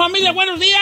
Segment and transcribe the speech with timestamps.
[0.00, 0.32] Familia.
[0.32, 0.80] Buenos días.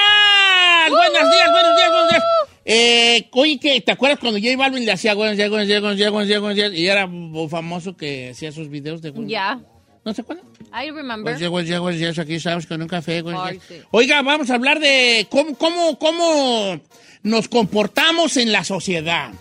[0.88, 2.22] Buenos días, buenos días, buenos días.
[2.64, 5.96] Eh, oye, que ¿te acuerdas cuando J Balvin le hacía buenos días, buenos días, buenos
[5.98, 6.72] días, buenos días, buenos días?
[6.74, 7.08] Y era
[7.50, 9.58] famoso que hacía sus videos de buenos Yeah,
[10.04, 10.46] ¿No se acuerdan?
[10.72, 11.22] I remember.
[11.22, 12.18] Buenos días, buenos días, buenos días.
[12.18, 13.24] Aquí estamos con un café.
[13.36, 13.80] Ay, sí.
[13.90, 16.80] Oiga, vamos a hablar de cómo, cómo, cómo
[17.22, 19.32] nos comportamos en la sociedad.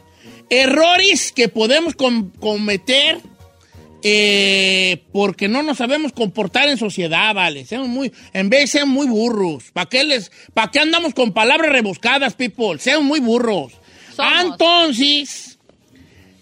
[0.50, 3.20] Errores que podemos com- cometer
[4.04, 7.66] eh, porque no nos sabemos comportar en sociedad, vale.
[7.66, 9.66] Seamos muy, en vez sean muy burros.
[9.74, 12.80] ¿Para qué, les, ¿Para qué andamos con palabras rebuscadas, people?
[12.80, 13.74] Sean muy burros.
[14.16, 14.44] Somos.
[14.44, 15.60] Entonces,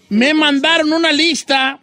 [0.09, 1.79] me mandaron una lista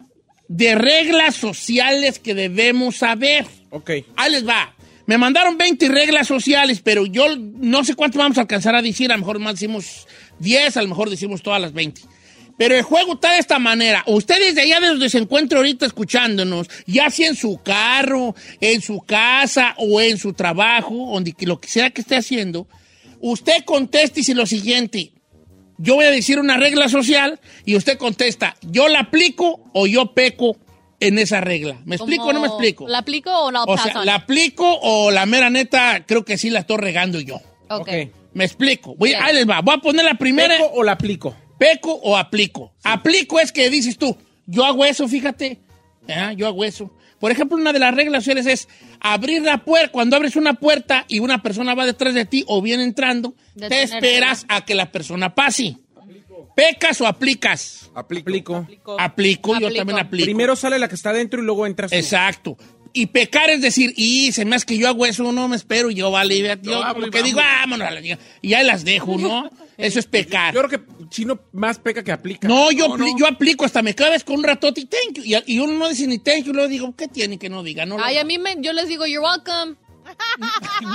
[0.47, 3.45] de reglas sociales que debemos saber.
[3.71, 3.91] Ok.
[4.15, 4.75] Ahí les va.
[5.05, 9.11] Me mandaron 20 reglas sociales, pero yo no sé cuánto vamos a alcanzar a decir.
[9.11, 10.07] A lo mejor más decimos
[10.39, 12.01] 10, a lo mejor decimos todas las 20.
[12.63, 14.03] Pero el juego está de esta manera.
[14.07, 18.79] Ustedes de allá de donde se encuentran ahorita escuchándonos, ya sea en su carro, en
[18.81, 22.65] su casa o en su trabajo, donde que- lo que sea que esté haciendo,
[23.19, 25.11] usted conteste y dice lo siguiente.
[25.77, 30.13] Yo voy a decir una regla social y usted contesta, ¿yo la aplico o yo
[30.13, 30.55] peco
[31.01, 31.81] en esa regla?
[31.83, 32.87] ¿Me explico o no me explico?
[32.87, 36.49] ¿La aplico o la O sea, ¿la aplico o la mera neta creo que sí
[36.49, 37.41] la estoy regando yo?
[37.69, 37.81] Ok.
[37.81, 37.89] Ok.
[38.35, 38.95] Me explico.
[38.95, 39.21] Voy, Bien.
[39.21, 39.61] ahí les va.
[39.61, 40.55] Voy a poner la primera.
[40.57, 41.35] ¿Peco o la aplico?
[41.57, 42.73] ¿Peco o aplico?
[42.83, 45.59] Aplico es que dices tú, yo hago eso, fíjate.
[46.09, 46.91] Ah, Yo hago eso.
[47.19, 48.67] Por ejemplo, una de las reglas sociales es
[48.99, 49.91] abrir la puerta.
[49.93, 53.83] Cuando abres una puerta y una persona va detrás de ti o viene entrando, te
[53.83, 55.77] esperas a que la persona pase.
[56.55, 57.89] ¿Pecas o aplicas?
[57.95, 58.67] Aplico.
[58.99, 59.75] Aplico, yo Aplico.
[59.77, 60.25] también aplico.
[60.25, 61.97] Primero sale la que está dentro y luego entras tú.
[61.97, 62.57] Exacto.
[62.91, 65.89] Y pecar es decir, y se me hace que yo hago eso, no me espero,
[65.89, 68.83] y yo vale, yo No, como que digo, vámonos a la chingada", y ya las
[68.83, 69.49] dejo, ¿no?
[69.77, 70.53] Eso es pecar.
[70.53, 72.47] Yo creo que Chino más peca que aplica.
[72.47, 75.23] No, yo, yo aplico hasta me cabes con un ratote y thank you.
[75.23, 77.85] Y, y uno no dice ni thank you, luego digo, ¿qué tiene que no diga?
[77.85, 79.75] No, Ay, a mí me, yo les digo, you're welcome.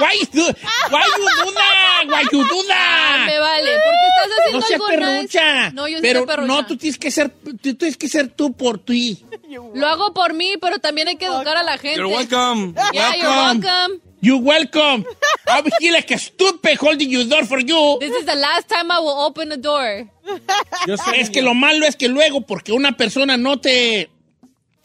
[0.00, 0.42] Why you
[0.90, 2.04] why you do that?
[2.08, 3.26] Why you do that?
[3.26, 5.74] Me vale, porque estás haciendo No seas algo nice.
[5.74, 6.46] No, yo pero soy perrucha.
[6.46, 9.24] no, tú tienes que ser, tú tienes que ser tú por ti.
[9.74, 11.98] Lo hago por mí, pero también hay que educar a la gente.
[11.98, 12.74] You're welcome.
[12.92, 14.07] Yeah, you're Welcome.
[14.22, 14.26] Welcome.
[14.26, 15.04] You welcome.
[15.46, 17.98] I'll be here like a stupid holding your door for you.
[18.00, 20.08] This is the last time I will open the door.
[20.86, 24.10] Yo sé- Es que lo malo es que luego, porque una persona no te,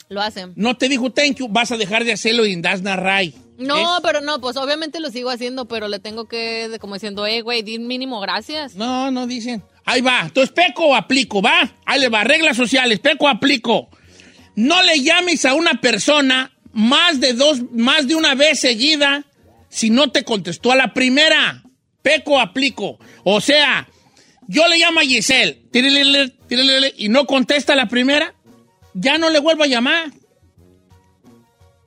[0.10, 0.54] Lo hacen.
[0.56, 3.34] no te dijo thank you, vas a dejar de hacerlo y das narray.
[3.58, 4.02] No, ¿Es?
[4.04, 7.62] pero no, pues obviamente lo sigo haciendo, pero le tengo que, como diciendo, eh, güey,
[7.62, 8.76] di mínimo gracias.
[8.76, 9.64] No, no dicen.
[9.86, 10.22] Ahí va.
[10.22, 11.70] Entonces, peco o aplico, ¿va?
[11.86, 12.24] Ahí le va.
[12.24, 13.90] Reglas sociales, peco o aplico.
[14.56, 19.24] No le llames a una persona más de dos, más de una vez seguida
[19.70, 21.64] si no te contestó a la primera.
[22.02, 23.00] Peco aplico.
[23.24, 23.88] O sea,
[24.48, 28.34] yo le llamo a Giselle, tirilele, tirilele, y no contesta a la primera,
[28.94, 30.12] ya no le vuelvo a llamar.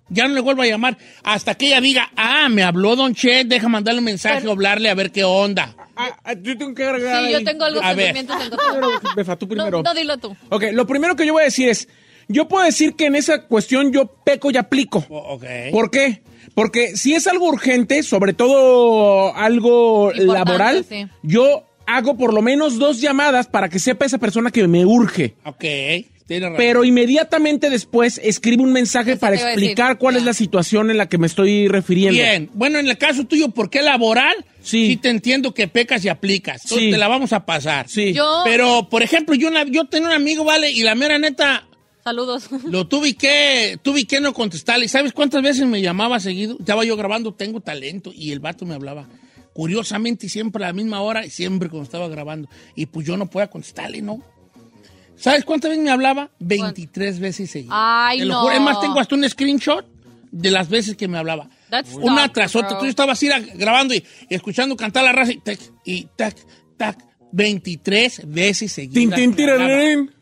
[0.08, 3.42] Ya no le vuelvo a llamar hasta que ella diga, ah, me habló Don Che,
[3.44, 5.74] deja mandarle un mensaje o hablarle a ver qué onda.
[5.96, 8.14] Ah, ah, yo tengo que agregar Sí, yo tengo algo ver.
[8.14, 8.36] sentimientos.
[8.36, 9.82] Primero, Befa, tú primero.
[9.82, 10.36] No, no, dilo tú.
[10.50, 11.88] Ok, lo primero que yo voy a decir es,
[12.28, 15.04] yo puedo decir que en esa cuestión yo peco y aplico.
[15.08, 15.44] O- ok.
[15.72, 16.22] ¿Por qué?
[16.54, 21.06] Porque si es algo urgente, sobre todo algo Importante, laboral, sí.
[21.22, 25.34] yo hago por lo menos dos llamadas para que sepa esa persona que me urge.
[25.44, 25.60] Ok,
[26.26, 26.56] tiene razón.
[26.56, 31.08] Pero inmediatamente después escribo un mensaje Eso para explicar cuál es la situación en la
[31.08, 32.14] que me estoy refiriendo.
[32.20, 34.34] Bien, bueno, en el caso tuyo, ¿por qué laboral?
[34.62, 34.96] Sí.
[34.96, 36.62] te entiendo que pecas y aplicas.
[36.64, 36.90] Entonces Sí.
[36.90, 37.88] te la vamos a pasar.
[37.88, 38.12] Sí.
[38.14, 40.72] Yo, Pero, por ejemplo, yo, una- yo tenía un amigo, ¿vale?
[40.72, 41.68] Y la mera neta,
[42.06, 42.48] saludos.
[42.64, 44.86] lo tuve que, tuve que no contestarle.
[44.88, 46.56] ¿Sabes cuántas veces me llamaba seguido?
[46.58, 49.08] Estaba yo grabando Tengo Talento y el vato me hablaba.
[49.52, 52.48] Curiosamente, siempre a la misma hora y siempre cuando estaba grabando.
[52.76, 54.22] Y pues yo no podía contestarle, ¿no?
[55.16, 56.30] ¿Sabes cuántas veces me hablaba?
[56.40, 57.74] 23 veces seguidas.
[57.76, 58.40] Ay, Te lo no.
[58.42, 58.54] juro.
[58.54, 59.84] Es más, tengo hasta un screenshot
[60.30, 61.48] de las veces que me hablaba.
[61.70, 62.78] That's Una tras otra.
[62.78, 66.36] Tú estabas ir a- grabando y, y escuchando cantar la raza y tac, y tac,
[66.76, 66.98] tac.
[67.32, 68.94] 23 veces seguidas.
[68.94, 70.14] Tin, tin, tirarín.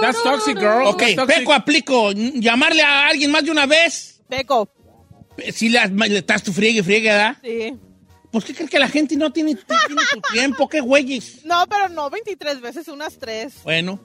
[0.00, 0.86] That's toxic, girl.
[0.86, 1.36] Ok, That's toxic.
[1.38, 2.12] Peco, aplico.
[2.12, 4.22] Llamarle a alguien más de una vez.
[4.28, 4.68] Peco.
[5.52, 7.36] Si le, le estás tu friegue, friegue, ¿verdad?
[7.42, 7.74] Sí.
[8.30, 10.68] ¿Por qué crees que la gente no tiene, tiene tu tiempo?
[10.68, 11.44] ¿Qué güeyes?
[11.44, 13.52] No, pero no, 23 veces, unas 3.
[13.64, 14.00] Bueno,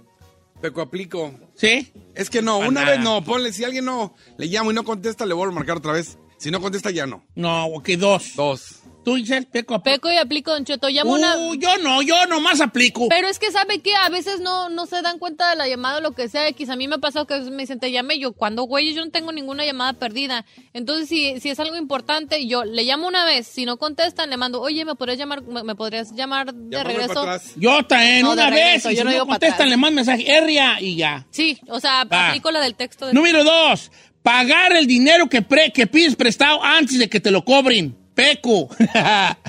[0.62, 1.32] Peco, aplico.
[1.56, 1.92] ¿sí?
[2.16, 2.92] Es que no, una nada.
[2.92, 3.24] vez no.
[3.24, 6.18] Ponle, si alguien no le llamo y no contesta, le vuelvo a marcar otra vez.
[6.38, 7.24] Si no contesta, ya no.
[7.36, 8.36] No, ok, dos.
[8.36, 8.80] Dos.
[9.06, 9.46] ¿Tú, Giselle?
[9.46, 9.96] Peco, aplico.
[9.96, 10.90] Peco y aplico, Don Cheto.
[10.90, 11.38] Llamo una...
[11.38, 13.08] Uh, yo no, yo nomás aplico.
[13.08, 16.00] Pero es que sabe que a veces no, no se dan cuenta de la llamada
[16.00, 16.48] o lo que sea.
[16.48, 18.34] X a mí me ha pasado que me dicen, te llamé yo.
[18.34, 20.44] Cuando, güey, yo no tengo ninguna llamada perdida.
[20.74, 23.46] Entonces, si, si es algo importante, yo le llamo una vez.
[23.48, 27.26] Si no contestan, le mando, oye, ¿me podrías llamar, me, me podrías llamar de regreso?
[27.58, 28.60] Yo también, No, una vez.
[28.84, 31.28] regreso, Y yo si no no digo contestan, le mando mensaje, Erria, y ya.
[31.30, 32.30] Sí, o sea, Va.
[32.30, 33.06] aplico la del texto.
[33.06, 33.14] De...
[33.14, 33.92] Número dos,
[34.24, 37.96] pagar el dinero que, pre- que pides prestado antes de que te lo cobren.
[38.16, 38.70] Peco.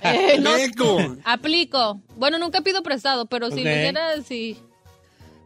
[0.03, 1.17] Eh, no, Peco.
[1.25, 2.01] aplico.
[2.17, 3.65] Bueno, nunca pido prestado, pero si Ok.
[3.65, 4.57] lo hiciera, sí.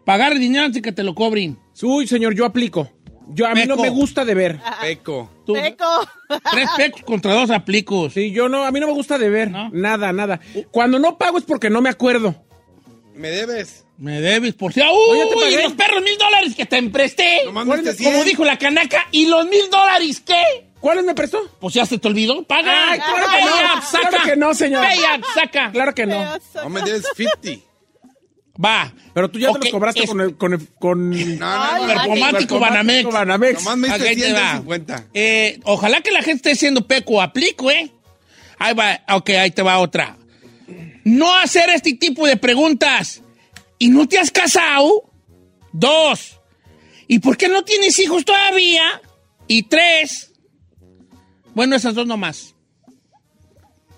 [0.04, 1.58] pagar el dinero antes de que te lo cobren.
[1.82, 2.90] Uy, señor, yo aplico.
[3.32, 4.58] Yo, a mí no me gusta deber.
[4.80, 5.30] Peco.
[5.46, 5.84] Tú, Peco.
[6.50, 8.12] Tres pecos contra dos aplicos.
[8.14, 9.50] Sí, yo no, a mí no me gusta deber.
[9.50, 9.70] ¿No?
[9.70, 10.40] Nada, nada.
[10.72, 12.34] Cuando no pago es porque no me acuerdo.
[13.14, 13.84] ¿Me debes?
[13.98, 14.80] Me debes por si.
[14.80, 14.86] ¡Uy!
[15.10, 15.62] Oye, te pagué.
[15.62, 17.42] los perros mil dólares que te empresté!
[17.44, 18.24] Nomás ¿Cuál me Como 100.
[18.24, 20.69] dijo la canaca, ¿y los mil dólares qué?
[20.80, 21.38] ¿Cuáles me prestó?
[21.60, 22.42] Pues ya se te olvidó.
[22.44, 22.92] ¡Paga!
[22.92, 23.76] Ay, claro que no.
[23.78, 24.08] up, saca.
[24.08, 24.82] Claro que no, señor.
[24.86, 25.72] Pay up, saca.
[25.72, 26.38] Claro que no.
[26.54, 27.66] No me debes 50.
[28.62, 28.92] Va.
[29.14, 31.16] Pero tú ya te los cobraste es- con el, con el- con No,
[31.78, 31.86] no, no.
[31.86, 33.10] Performático Banamex.
[33.12, 33.54] Banamex.
[33.64, 34.52] Nomás me diste ahí te 100 de va.
[34.56, 35.04] 50.
[35.14, 37.20] Eh, ojalá que la gente esté siendo peco.
[37.22, 37.90] Aplico, ¿eh?
[38.58, 39.00] Ahí va.
[39.14, 40.16] Ok, ahí te va otra.
[41.04, 43.22] No hacer este tipo de preguntas.
[43.78, 45.10] ¿Y no te has casado?
[45.72, 46.38] Dos.
[47.08, 49.00] ¿Y por qué no tienes hijos todavía?
[49.46, 50.29] Y tres.
[51.54, 52.54] Bueno, esas dos nomás.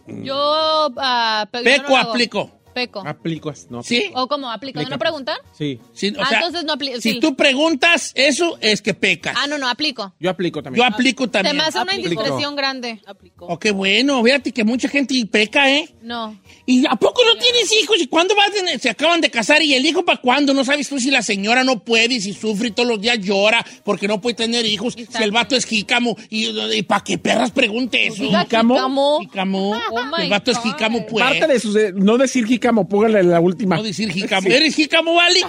[0.07, 2.11] Yo, no Peco lo hago.
[2.11, 2.62] aplico.
[2.73, 3.03] Peco.
[3.07, 3.83] Aplico, no.
[3.83, 4.11] ¿Sí?
[4.15, 4.51] ¿O cómo?
[4.51, 4.79] ¿Aplico?
[4.81, 4.99] ¿No Aplica.
[4.99, 5.37] preguntan?
[5.57, 7.21] Sí, Sí, o Ah, sea, entonces no apli- Si sí.
[7.21, 9.37] tú preguntas eso, es que pecas.
[9.39, 10.15] Ah, no, no, aplico.
[10.19, 10.87] yo aplico Yo también.
[10.87, 11.57] aplico Se también.
[11.57, 12.09] me hace una Aplico.
[12.13, 13.01] indiscreción grande.
[13.07, 13.47] Aplicó.
[13.47, 14.23] Oh, qué bueno.
[14.23, 15.89] Fíjate que mucha gente peca, ¿eh?
[16.03, 16.39] No.
[16.67, 17.97] ¿Y a poco no tienes hijos?
[18.01, 18.79] ¿Y cuándo vas tener?
[18.81, 19.63] Se acaban de casar.
[19.63, 20.55] ¿Y el hijo para cuándo?
[20.55, 23.19] No sabes tú si la señora no puede y si sufre y todos los días
[23.21, 24.95] llora porque no puede tener hijos.
[24.95, 26.17] Si el vato es jícamo.
[26.31, 28.23] ¿Y, para qué perras pregunte eso?
[28.25, 29.21] ¿Jícamo?
[29.21, 29.71] jícamo.
[29.91, 31.25] Oh, el vato es jícamo, pues.
[31.25, 31.77] Parte de sus...
[31.95, 33.77] no decir jícamo, póngale la última.
[33.77, 34.49] No decir jícamo.
[34.51, 35.41] ¿Eres jícamo, vale?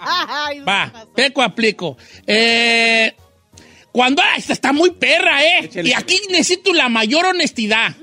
[0.68, 1.96] Va, peco aplico.
[2.26, 3.12] Eh,
[3.92, 4.22] cuando...
[4.22, 5.64] ah, esta está muy perra, ¿eh?
[5.64, 5.88] Échale.
[5.88, 7.94] Y aquí necesito la mayor honestidad.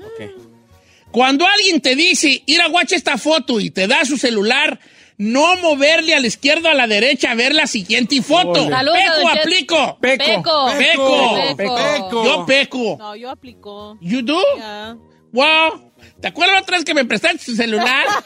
[1.10, 4.78] Cuando alguien te dice, ir a guacha esta foto y te da su celular,
[5.16, 8.66] no moverle a la izquierda o a la derecha a ver la siguiente foto.
[8.66, 8.70] Ole.
[8.70, 9.98] Peco, aplico.
[10.00, 10.24] Peco.
[10.24, 10.66] Peco.
[10.78, 11.56] Peco.
[11.56, 11.76] Peco.
[11.76, 12.24] Peco.
[12.24, 12.96] Yo peco.
[12.98, 13.98] No, yo aplicó.
[14.00, 14.40] You do?
[15.32, 15.87] Wow.
[16.20, 18.06] ¿Te acuerdas la otra vez que me prestaste tu celular?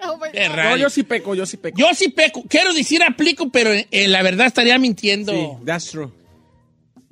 [0.00, 1.76] No, yo sí peco, yo sí peco.
[1.76, 2.44] Yo sí peco.
[2.48, 5.32] Quiero decir aplico, pero en la verdad estaría mintiendo.
[5.32, 6.10] Sí, that's true.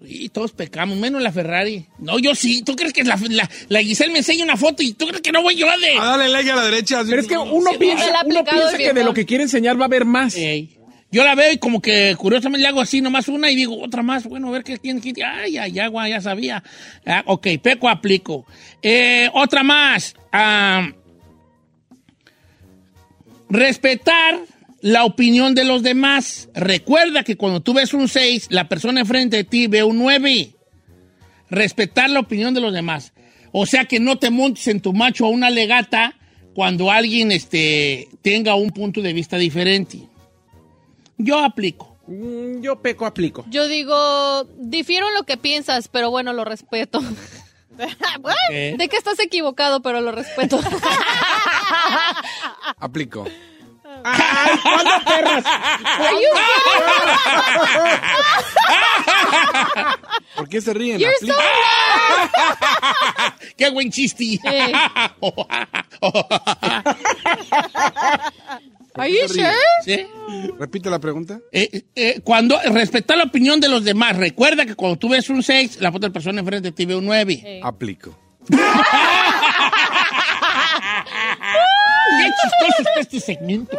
[0.04, 1.86] Y todos pecamos, menos la Ferrari.
[1.98, 2.62] No, yo sí.
[2.62, 5.32] ¿Tú crees que la, la, la Giselle me enseña una foto y tú crees que
[5.32, 5.94] no voy yo a de...?
[5.98, 7.02] Ah, dale like a la derecha.
[7.04, 9.84] Pero es que uno Sí, piensa, uno piensa que de lo que quiere enseñar va
[9.84, 10.36] a haber más.
[10.36, 10.75] Ey.
[11.16, 14.02] Yo la veo y como que curiosamente le hago así nomás una y digo otra
[14.02, 14.24] más.
[14.24, 15.00] Bueno, a ver qué tiene.
[15.24, 16.62] Ay, ay, agua, ya sabía.
[17.06, 18.44] Ah, ok, peco aplico.
[18.82, 20.14] Eh, otra más.
[23.48, 24.40] Respetar
[24.82, 26.50] la opinión de los demás.
[26.52, 30.50] Recuerda que cuando tú ves un 6, la persona enfrente de ti ve un 9.
[31.48, 33.14] Respetar la opinión de los demás.
[33.52, 36.14] O sea que no te montes en tu macho a una legata
[36.52, 40.10] cuando alguien este, tenga un punto de vista diferente.
[41.18, 41.98] Yo aplico.
[42.06, 43.44] Mm, Yo peco, aplico.
[43.48, 47.00] Yo digo, difiero en lo que piensas, pero bueno, lo respeto.
[48.48, 50.58] De que estás equivocado, pero lo respeto.
[52.78, 53.26] Aplico.
[54.04, 55.44] ¡Ay, cuándo perras!
[60.36, 60.98] ¿Por qué se ríen?
[60.98, 61.32] You're Aplico.
[63.56, 64.38] ¡Qué buen chiste!
[68.98, 69.52] Are you sure?
[69.84, 70.06] ¿Sí?
[70.58, 71.38] Repite la pregunta.
[71.52, 75.42] Eh, eh, cuando respetar la opinión de los demás, recuerda que cuando tú ves un
[75.42, 77.60] 6, la otra persona enfrente de ti ve un 9.
[77.62, 78.18] Aplico.
[82.18, 83.76] ¡Qué chistoso está este segmento!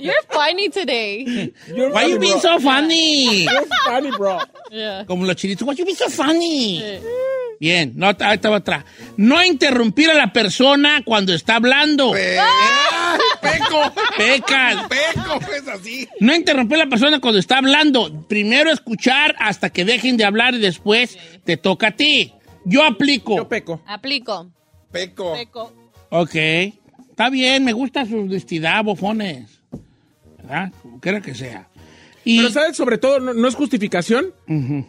[0.00, 1.52] You're funny today.
[1.68, 2.40] You're Why you funny, being bro.
[2.40, 3.44] so funny?
[3.44, 4.38] You're funny, bro.
[4.70, 5.04] Yeah.
[5.06, 6.82] Como los chinitos, why you being so funny?
[7.60, 8.84] Bien, no, ahí estaba otra.
[9.16, 12.12] No interrumpir a la persona cuando está hablando.
[12.12, 12.42] ¡Peco!
[13.40, 13.92] Peco.
[14.16, 14.88] Pecas.
[14.88, 16.08] Peco, es así.
[16.18, 18.26] No interrumper a la persona cuando está hablando.
[18.28, 22.34] Primero escuchar hasta que dejen de hablar y después te toca a ti.
[22.64, 23.36] Yo aplico.
[23.36, 23.80] Yo peco.
[23.86, 24.50] Aplico.
[24.90, 25.32] Peco.
[25.34, 25.72] Peco.
[26.10, 26.34] Ok.
[27.12, 29.60] Está bien, me gusta su honestidad, bofones.
[30.38, 30.72] ¿Verdad?
[30.82, 31.68] Como quiera que sea.
[32.24, 32.76] Y, Pero, ¿sabes?
[32.76, 34.32] Sobre todo, no, no es justificación,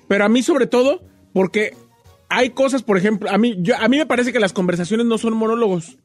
[0.08, 1.02] pero a mí, sobre todo,
[1.34, 1.76] porque
[2.30, 5.18] hay cosas, por ejemplo, a mí, yo, a mí me parece que las conversaciones no
[5.18, 5.98] son monólogos.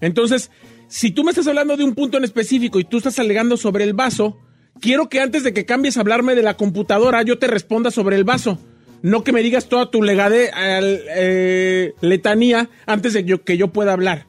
[0.00, 0.50] Entonces,
[0.88, 3.84] si tú me estás hablando de un punto en específico y tú estás alegando sobre
[3.84, 4.38] el vaso,
[4.80, 8.16] quiero que antes de que cambies a hablarme de la computadora, yo te responda sobre
[8.16, 8.58] el vaso.
[9.02, 13.92] No que me digas toda tu legade, eh, letanía antes de yo- que yo pueda
[13.92, 14.26] hablar.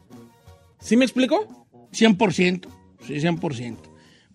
[0.82, 1.68] ¿Sí me explico?
[1.94, 2.68] 100%.
[3.06, 3.78] Sí, 100%.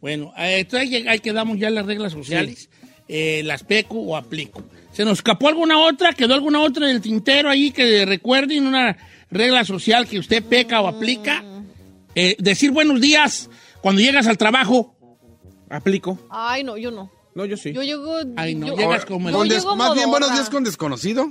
[0.01, 2.71] Bueno, eh, entonces ahí, ahí quedamos ya las reglas sociales.
[3.09, 4.63] Eh, las peco o aplico.
[4.93, 6.13] ¿Se nos escapó alguna otra?
[6.13, 8.97] ¿Quedó alguna otra en el tintero ahí que recuerden una
[9.31, 11.45] regla social que usted peca o aplica?
[12.15, 13.49] Eh, decir buenos días
[13.83, 14.97] cuando llegas al trabajo.
[15.71, 16.19] Aplico.
[16.31, 17.11] Ay, no, yo no.
[17.35, 17.73] No, yo sí.
[17.73, 18.17] Yo llego.
[18.37, 19.35] Ay, no, yo- llegas como el-
[19.77, 21.31] más bien buenos días con desconocido.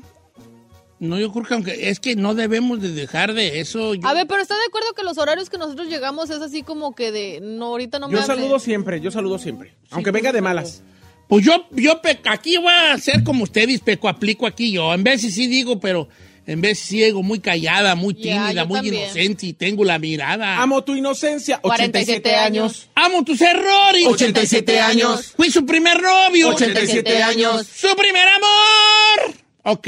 [1.10, 3.94] No, yo creo que aunque es que no debemos de dejar de eso.
[3.94, 6.64] Yo- A ver, pero ¿está de acuerdo que los horarios que nosotros llegamos es así
[6.64, 7.40] como que de.
[7.42, 8.36] No, ahorita no me Yo hable?
[8.36, 9.76] saludo siempre, yo saludo siempre.
[9.92, 10.82] Aunque venga de malas.
[11.28, 14.94] Pues yo, yo pe- aquí voy a ser como ustedes, peco, aplico aquí yo.
[14.94, 16.08] En veces sí digo, pero
[16.48, 18.96] en sí digo muy callada, muy tímida, muy también.
[19.06, 20.62] inocente y tengo la mirada.
[20.62, 21.60] Amo tu inocencia.
[21.60, 22.90] 47 87 años.
[22.94, 24.06] Amo tus errores.
[24.06, 25.34] 87 años.
[25.36, 26.50] Fui su primer novio.
[26.50, 27.66] 87 años.
[27.66, 29.34] Su primer amor.
[29.64, 29.88] Ok.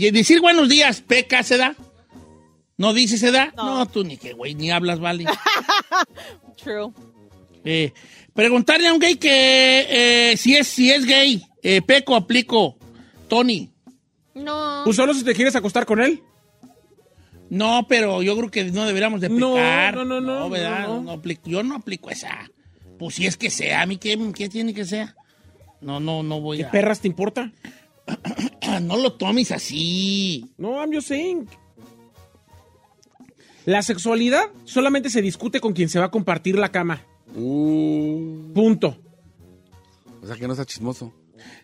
[0.00, 1.74] Y decir buenos días, peca, ¿se da?
[2.76, 3.52] ¿No dices se da?
[3.56, 5.24] No, tú ni que, güey, ni hablas, vale.
[6.62, 6.92] True.
[7.64, 7.92] Eh,
[8.32, 9.86] preguntarle a un gay que
[10.30, 12.76] eh, si, es, si es gay, eh, peco, aplico.
[13.26, 13.70] Tony.
[14.34, 14.82] No.
[14.84, 16.22] Pues solo si te quieres acostar con él.
[17.50, 19.96] No, pero yo creo que no deberíamos de No, pecar.
[19.96, 20.86] no, no, no, ¿verdad?
[20.86, 21.02] no, no.
[21.02, 22.48] No aplico- yo no aplico esa.
[23.00, 25.14] Pues si es que sea, a mí qué, qué tiene que ser.
[25.80, 26.70] No, no, no voy ¿Qué a.
[26.70, 27.50] perras te importa?
[28.82, 30.46] No lo tomes así.
[30.56, 31.48] No, I'm just saying.
[33.64, 37.04] La sexualidad solamente se discute con quien se va a compartir la cama.
[37.34, 38.96] Uh, Punto.
[40.22, 41.12] o sea que no está chismoso.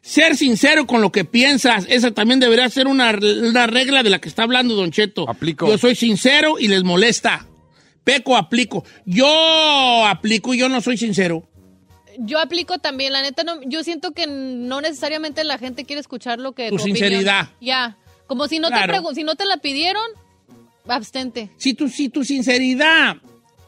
[0.02, 4.20] Ser sincero con lo que piensas, esa también debería ser una, una regla de la
[4.20, 5.28] que está hablando Don Cheto.
[5.28, 5.66] Aplico.
[5.66, 7.46] Yo soy sincero y les molesta.
[8.04, 8.84] Peco, aplico.
[9.06, 11.48] Yo aplico y yo no soy sincero.
[12.18, 16.38] Yo aplico también, la neta, no, yo siento que no necesariamente la gente quiere escuchar
[16.38, 16.68] lo que...
[16.68, 16.96] Tu opinión.
[16.96, 17.48] sinceridad.
[17.60, 19.02] Ya, como si no, Claro.
[19.08, 20.04] te si no te la pidieron,
[20.86, 21.50] abstente.
[21.56, 23.16] Si tu, si tu sinceridad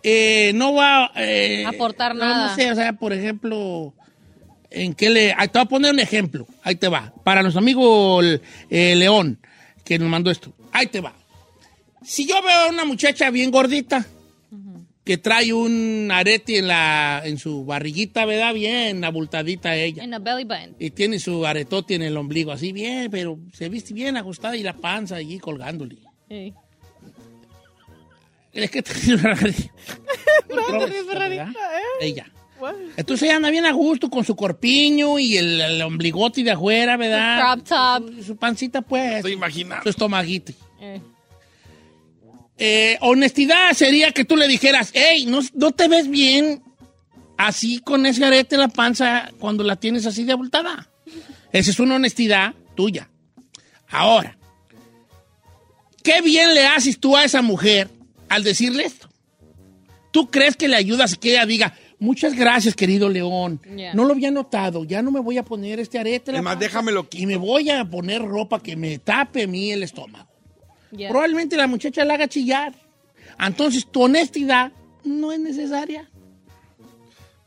[0.09, 2.49] eh, no va eh, Aportar no, nada.
[2.49, 3.93] No sé, o sea, por ejemplo,
[4.71, 5.33] en qué le.
[5.37, 6.47] ahí te voy a poner un ejemplo.
[6.63, 7.13] Ahí te va.
[7.25, 9.41] Para nuestro amigo eh, León,
[9.85, 10.53] que nos mandó esto.
[10.71, 11.13] Ahí te va.
[12.05, 14.07] Si yo veo a una muchacha bien gordita,
[15.07, 18.53] que trae un arete en, la, en su barriguita, ¿verdad?
[18.53, 20.03] Bien abultadita ella.
[20.03, 20.75] En a belly button.
[20.81, 24.65] Y tiene su aretote en el ombligo, así bien, pero se viste bien ajustada y
[24.65, 25.99] la panza allí colgándole.
[26.29, 26.53] Ey.
[28.53, 28.83] Es que
[31.07, 31.53] ¿verdad?
[32.01, 32.27] Ella.
[32.97, 36.97] Entonces ella anda bien a gusto con su corpiño y el, el ombligote de afuera,
[36.97, 37.55] ¿verdad?
[37.55, 38.17] Crop top.
[38.17, 39.19] Su, su pancita, pues.
[39.19, 39.85] Estoy imaginando.
[39.85, 40.53] Su estomaguito.
[40.81, 41.01] Eh.
[42.59, 46.63] Eh, honestidad sería que tú le dijeras, hey, no, no te ves bien
[47.37, 50.89] así con ese arete en la panza cuando la tienes así de abultada.
[51.53, 53.11] Esa es una honestidad tuya.
[53.89, 54.37] Ahora,
[56.03, 57.89] ¿qué bien le haces tú a esa mujer
[58.29, 59.09] al decirle esto?
[60.11, 63.61] ¿Tú crees que le ayudas a que ella diga, muchas gracias, querido León?
[63.95, 66.31] No lo había notado, ya no me voy a poner este arete.
[66.31, 69.43] en la Es más, panza déjamelo Y me voy a poner ropa que me tape
[69.43, 70.36] a mí el estómago.
[70.91, 72.75] Probablemente la muchacha la haga chillar.
[73.39, 74.73] Entonces, tu honestidad
[75.05, 76.11] no es necesaria.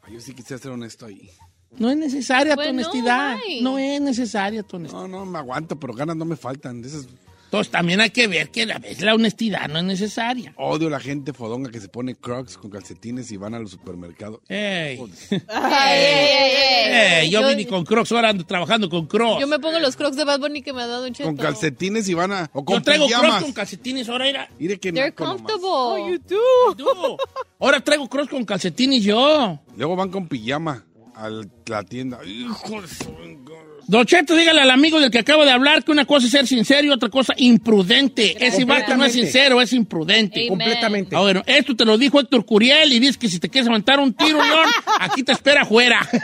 [0.03, 1.29] Ay, Yo sí quisiera ser honesto ahí.
[1.77, 3.37] No es necesaria Pues tu no, honestidad.
[3.61, 5.01] No, es necesaria tu honestidad.
[5.03, 6.81] No, no, me aguanto, pero ganas no me faltan.
[6.81, 7.07] De esas
[7.49, 10.53] Entonces, también hay que ver que a veces la honestidad no es necesaria.
[10.55, 13.71] odio a la gente fodonga que se pone crocs con calcetines y van a los
[13.71, 14.41] supermercados.
[14.47, 14.99] Ey.
[15.47, 17.23] Ay, ey, ey, ey.
[17.25, 19.41] Ey, yo vine con Crocs, ahora ando trabajando con Crocs.
[19.41, 21.27] Yo me pongo los crocs de Bad Bunny que me ha dado un cheto.
[21.27, 22.49] Con calcetines y van a.
[22.53, 23.29] O con Yo traigo pijamas.
[23.29, 24.49] Crocs con calcetines, ahora era.
[24.59, 25.41] Mire que They're naco nomás.
[25.41, 25.69] comfortable.
[25.71, 26.19] Oh, you
[26.75, 27.17] do.
[27.59, 29.59] Ahora traigo Crocs con calcetines yo.
[29.75, 32.19] Luego van con pijama a la tienda.
[32.23, 33.09] Hijo de su-
[33.89, 36.45] Don Cheto, dígale al amigo del que acabo de hablar que una cosa es ser
[36.45, 38.35] sincero y otra cosa imprudente.
[38.45, 40.41] Ese vato no es sincero, es imprudente.
[40.41, 40.49] Amen.
[40.49, 41.15] Completamente.
[41.15, 43.99] Ah, bueno, esto te lo dijo Héctor Curiel y dice que si te quieres aventar
[43.99, 44.67] un tiro, León,
[44.99, 46.07] aquí te espera afuera.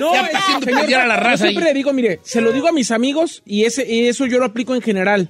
[0.00, 1.70] No, Ya es- haciendo señor, la yo raza siempre ahí.
[1.72, 4.46] le digo, mire, se lo digo a mis amigos y ese, y eso yo lo
[4.46, 5.28] aplico en general.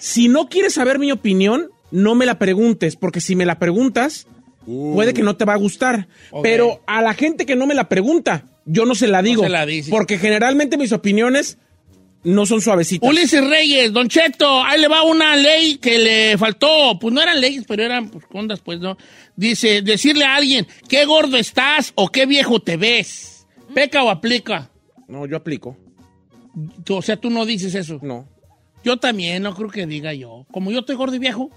[0.00, 4.26] Si no quieres saber mi opinión, no me la preguntes, porque si me la preguntas,
[4.66, 6.08] puede que no te va a gustar.
[6.42, 9.42] Pero a la gente que no me la pregunta, yo no se la digo.
[9.42, 9.90] se la dices.
[9.90, 11.58] Porque generalmente mis opiniones
[12.22, 13.08] no son suavecitas.
[13.08, 16.98] Ulises Reyes, Don Cheto, ahí le va una ley que le faltó.
[17.00, 18.96] Pues no eran leyes, pero eran pues, ondas, pues, ¿no?
[19.36, 23.46] Dice, decirle a alguien, qué gordo estás o qué viejo te ves.
[23.74, 24.70] ¿Peca o aplica?
[25.08, 25.76] No, yo aplico.
[26.88, 27.98] O sea, tú no dices eso.
[28.02, 28.28] No.
[28.82, 30.46] Yo también, no creo que diga yo.
[30.50, 31.50] Como yo estoy gordo y viejo,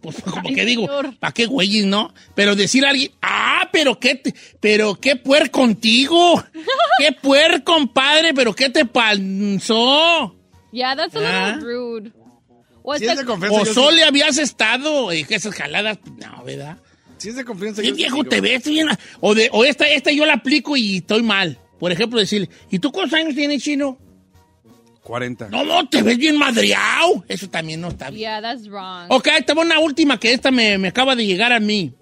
[0.00, 0.86] pues como Ay, que digo.
[1.20, 2.12] ¿para qué güeyes, no?
[2.34, 6.42] Pero decir a alguien, ah, pero qué, te- pero qué puer contigo.
[6.98, 10.34] qué puer, compadre, pero qué te panzó.
[10.72, 11.50] Yeah, that's a Ah.
[11.56, 12.12] little rude.
[12.82, 15.34] O Si hasta- es de confianza, O yo solo sí- le habías estado, y que
[15.34, 16.78] esas jaladas, no, ¿verdad?
[17.18, 18.62] si es de confianza, ¿Qué viejo te ves?
[18.64, 18.86] Bien?
[19.20, 21.58] O, de, o esta, esta yo la aplico y estoy mal.
[21.80, 23.98] Por ejemplo, decirle, ¿y tú cuántos años tienes, chino?
[25.08, 25.48] 40.
[25.48, 27.24] No, no, te ves bien madreado.
[27.28, 28.20] Eso también no está bien.
[28.20, 29.06] Yeah, that's wrong.
[29.08, 31.92] Ok, ahí te va una última que esta me, me acaba de llegar a mí.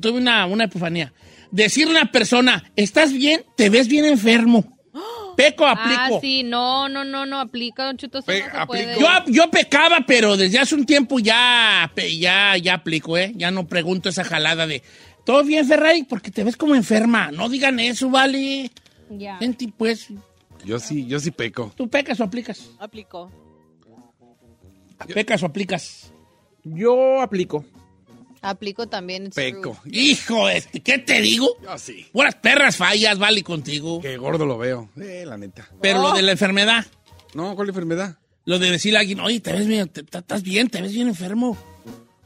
[0.00, 1.12] Tuve una, una epifanía.
[1.52, 3.44] Decirle a una persona, ¿estás bien?
[3.56, 4.76] Te ves bien enfermo.
[5.36, 6.16] Peco, aplico.
[6.16, 8.66] Ah, sí, no, no, no, no aplica, Don Chuto, eso Pe- no se aplico.
[8.66, 8.98] puede.
[9.00, 13.32] Yo, yo pecaba, pero desde hace un tiempo ya, ya, ya aplico, ¿eh?
[13.36, 14.82] Ya no pregunto esa jalada de,
[15.24, 16.02] ¿todo bien, Ferrari?
[16.04, 17.30] Porque te ves como enferma.
[17.30, 18.70] No digan eso, ¿vale?
[19.10, 19.36] Ya.
[19.38, 20.08] Gente, pues,
[20.66, 21.72] Yo sí, yo sí peco.
[21.76, 22.70] ¿tú pecas o aplicas?
[22.80, 23.30] Aplicó.
[25.14, 26.12] ¿Pecas o aplicas?
[26.64, 27.64] Yo aplico.
[28.42, 29.30] Aplico también.
[29.32, 29.78] Peco.
[29.90, 31.48] Hijo, este, ¿qué te digo?
[31.62, 32.06] Yo sí.
[32.12, 34.00] Buenas perras fallas, vale, contigo.
[34.00, 34.90] Qué gordo lo veo.
[34.96, 35.68] Eh, la neta.
[35.80, 36.84] Pero lo de la enfermedad,
[37.34, 38.18] No, ¿cuál enfermedad?
[38.44, 41.56] lo de decirle a alguien, oye, te ves bien, estás bien, te ves bien enfermo.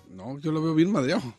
[0.09, 1.35] No, yo lo veo bien madreado.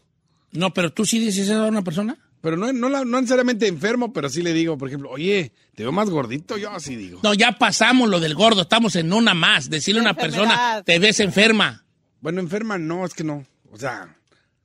[0.51, 2.17] No, pero tú sí dices eso a una persona.
[2.41, 5.83] Pero no, no, la- no necesariamente enfermo, pero sí le digo, por ejemplo, oye, te
[5.83, 7.19] veo más gordito, yo así digo.
[7.23, 9.69] No, ya pasamos lo del gordo, estamos en una más.
[9.69, 11.85] Decirle a una persona, te ves enferma.
[12.19, 13.45] Bueno, enferma no, es que no.
[13.71, 14.15] O sea,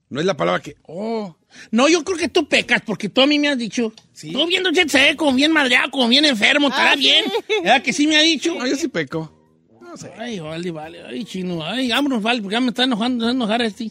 [0.09, 1.37] no es la palabra que, oh,
[1.71, 4.30] No, yo creo que tú pecas, porque tú a mí me has dicho, Sí.
[4.33, 7.25] tú viendo Jet Set, como bien madreado, como bien enfermo, estará Ah, bien.
[7.62, 8.55] ¿Verdad que sí me ha dicho?
[8.59, 9.33] no, yo sí peco.
[9.81, 10.11] No sé.
[10.18, 13.31] Ay, vale, vale, ay, chino, ay, vámonos, vale, porque ya me está enojando, me va
[13.31, 13.90] a enojar este.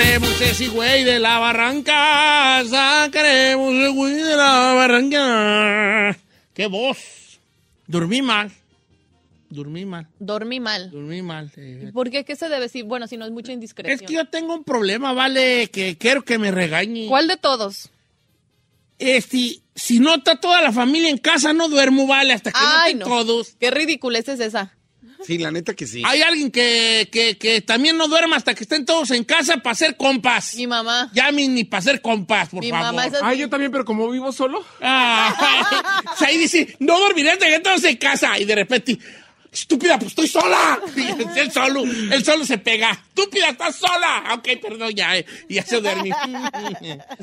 [0.00, 2.64] Sacaremos ese güey de la barranca.
[2.64, 6.18] Sacaremos ese güey de la barranca.
[6.54, 7.38] ¡Qué voz!
[7.86, 8.50] Dormí mal.
[9.50, 10.06] Dormí mal.
[10.18, 10.90] Dormí mal.
[10.90, 11.52] Dormí mal.
[11.92, 12.24] ¿Por qué?
[12.24, 12.84] ¿Qué se debe decir?
[12.84, 13.94] Bueno, si no es mucha indiscreción.
[13.94, 17.06] Es que yo tengo un problema, vale, que quiero que me regañe.
[17.06, 17.90] ¿Cuál de todos?
[18.98, 22.94] Este, si no está toda la familia en casa, no duermo, vale, hasta que Ay,
[22.94, 23.04] no no.
[23.06, 23.56] estén todos.
[23.58, 24.74] ¿Qué ridiculez es esa?
[25.26, 26.02] Sí, la neta que sí.
[26.06, 29.72] Hay alguien que, que, que también no duerma hasta que estén todos en casa para
[29.72, 30.54] hacer compas.
[30.56, 31.10] Mi mamá.
[31.12, 32.86] Llamen ni para hacer compas, por Mi favor.
[32.86, 33.22] mamá es así.
[33.24, 34.64] Ah, yo también, pero como vivo solo.
[34.80, 38.38] Ah, o sea, ahí dice, no dormiré hasta que todos en casa.
[38.38, 38.98] Y de repente,
[39.52, 40.80] estúpida, pues estoy sola.
[40.96, 42.90] Y él solo, él solo se pega.
[42.90, 44.24] Estúpida, estás sola.
[44.34, 46.10] Ok, perdón, ya, eh, y ya se duerme.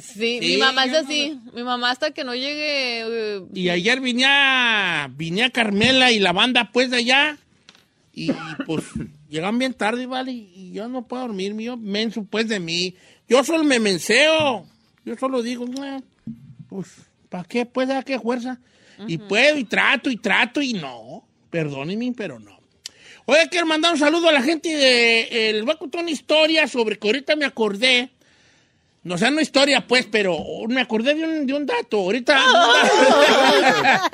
[0.01, 1.39] Sí, Sí, mi mamá es así.
[1.53, 3.01] Mi mamá hasta que no llegue...
[3.01, 7.37] eh, Y ayer vine a, vine a Carmela y la banda pues de allá.
[8.17, 8.31] Y
[8.65, 8.83] pues
[9.29, 10.31] llegan bien tarde, ¿vale?
[10.31, 12.95] Y yo no puedo dormir, yo menso pues de mí.
[13.29, 14.65] Yo solo me menseo.
[15.05, 15.99] Yo solo digo, "Nah,
[16.67, 16.87] pues,
[17.29, 17.65] ¿para qué?
[17.67, 18.59] Pues, ¿a qué fuerza?
[19.07, 21.27] Y puedo, y trato, y trato, y no.
[21.51, 22.59] Perdónenme, pero no.
[23.25, 25.49] Oye, quiero mandar un saludo a la gente de...
[25.49, 28.09] El una historia sobre que ahorita me acordé.
[29.03, 31.97] No sea, no historia, pues, pero me acordé de un, de un dato.
[31.99, 32.37] Ahorita...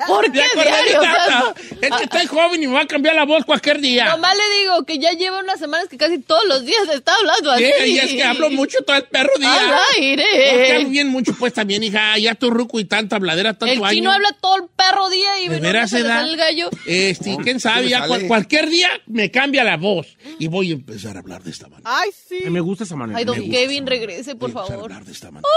[0.06, 1.00] ¿Por Me qué acordé de un diario?
[1.28, 1.54] dato.
[1.80, 4.04] Es que estoy joven y me va a cambiar la voz cualquier día.
[4.10, 7.50] Nomás le digo que ya lleva unas semanas que casi todos los días está hablando
[7.50, 7.64] así.
[7.64, 9.48] Sí, y es que hablo mucho todo el perro día.
[9.48, 10.76] No, que aire.
[10.76, 12.16] hablo bien mucho, pues, también, hija.
[12.18, 13.90] Ya estoy ruco y tanta habladera, tanto El año.
[13.94, 16.70] chino habla todo el perro día y ¿De no veras se sale el gallo.
[16.86, 20.16] Este, quién sabe, ya cual- cualquier día me cambia la voz.
[20.38, 21.90] Y voy a empezar a hablar de esta manera.
[21.92, 22.48] Ay, sí.
[22.48, 23.18] Me gusta esa manera.
[23.18, 23.50] Ay, me don.
[23.50, 24.73] Kevin, regrese, por favor.
[24.74, 25.48] Hablar de esta manera.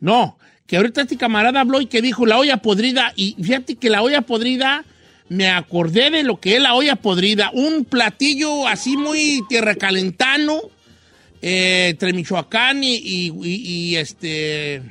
[0.00, 3.12] No, que ahorita este camarada habló y que dijo la olla podrida.
[3.16, 4.84] Y fíjate que la olla podrida,
[5.28, 7.50] me acordé de lo que es la olla podrida.
[7.52, 10.60] Un platillo así muy tierra calentano,
[11.42, 14.82] eh, entre Michoacán y, este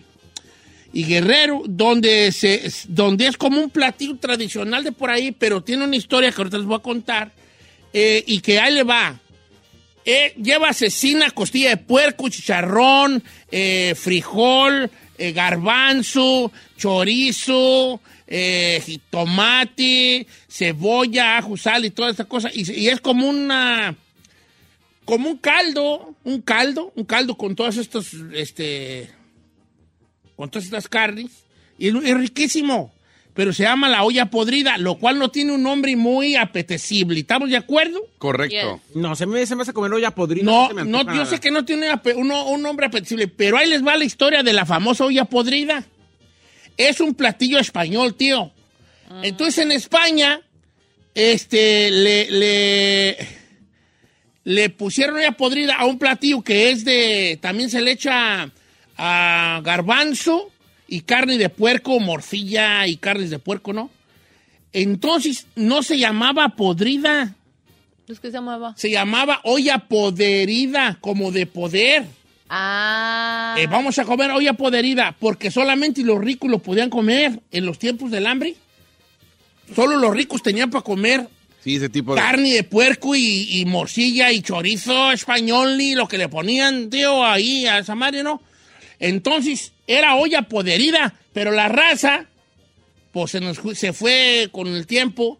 [0.91, 5.84] y Guerrero, donde se donde es como un platillo tradicional de por ahí, pero tiene
[5.84, 7.32] una historia que ahorita les voy a contar
[7.93, 9.19] eh, y que ahí le va.
[10.12, 21.38] Eh, lleva cecina, costilla de puerco, chicharrón, eh, frijol, eh, garbanzo, chorizo, eh, tomate, cebolla,
[21.38, 22.50] ajo, sal y toda esta cosa.
[22.52, 23.95] Y, es como una
[25.06, 29.12] como un caldo, un caldo, un caldo con todas estas, este,
[30.36, 31.30] con todas estas carnes.
[31.78, 32.91] Y es riquísimo,
[33.39, 37.21] pero se llama la olla podrida, lo cual no tiene un nombre muy apetecible.
[37.21, 38.02] ¿Estamos de acuerdo?
[38.17, 38.82] Correcto.
[38.95, 40.43] No, se me, se me hace comer olla podrida.
[40.43, 41.25] No, se me no, yo nada.
[41.25, 44.65] sé que no tiene un nombre apetecible, pero ahí les va la historia de la
[44.65, 45.86] famosa olla podrida.
[46.75, 48.52] Es un platillo español, tío.
[49.23, 50.41] Entonces en España,
[51.15, 53.17] este, le, le,
[54.43, 58.52] le pusieron olla podrida a un platillo que es de, también se le echa
[58.97, 60.52] a garbanzo
[60.89, 63.89] y carne de puerco, morcilla y carnes de puerco, ¿no?
[64.73, 67.36] Entonces no se llamaba podrida
[68.08, 68.73] Es que se llamaba.
[68.78, 72.06] se llamaba olla poderida, como de poder.
[72.49, 73.56] Ah.
[73.60, 77.78] Eh, vamos a comer olla poderida, porque solamente los ricos lo podían comer en los
[77.80, 78.56] tiempos del hambre.
[79.75, 81.28] Solo los ricos tenían para comer
[81.63, 82.21] Sí, ese tipo de...
[82.21, 87.23] carne de puerco y, y morcilla y chorizo español y lo que le ponían, tío,
[87.23, 88.41] ahí a esa madre, ¿no?
[89.00, 92.28] Entonces, era olla poderida, pero la raza,
[93.12, 95.40] pues se, nos se fue con el tiempo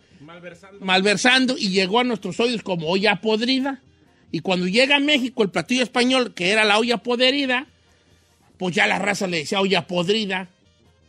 [0.80, 3.82] malversando y llegó a nuestros oídos como olla podrida.
[4.32, 7.68] Y cuando llega a México el platillo español, que era la olla podrida,
[8.58, 10.50] pues ya la raza le decía olla podrida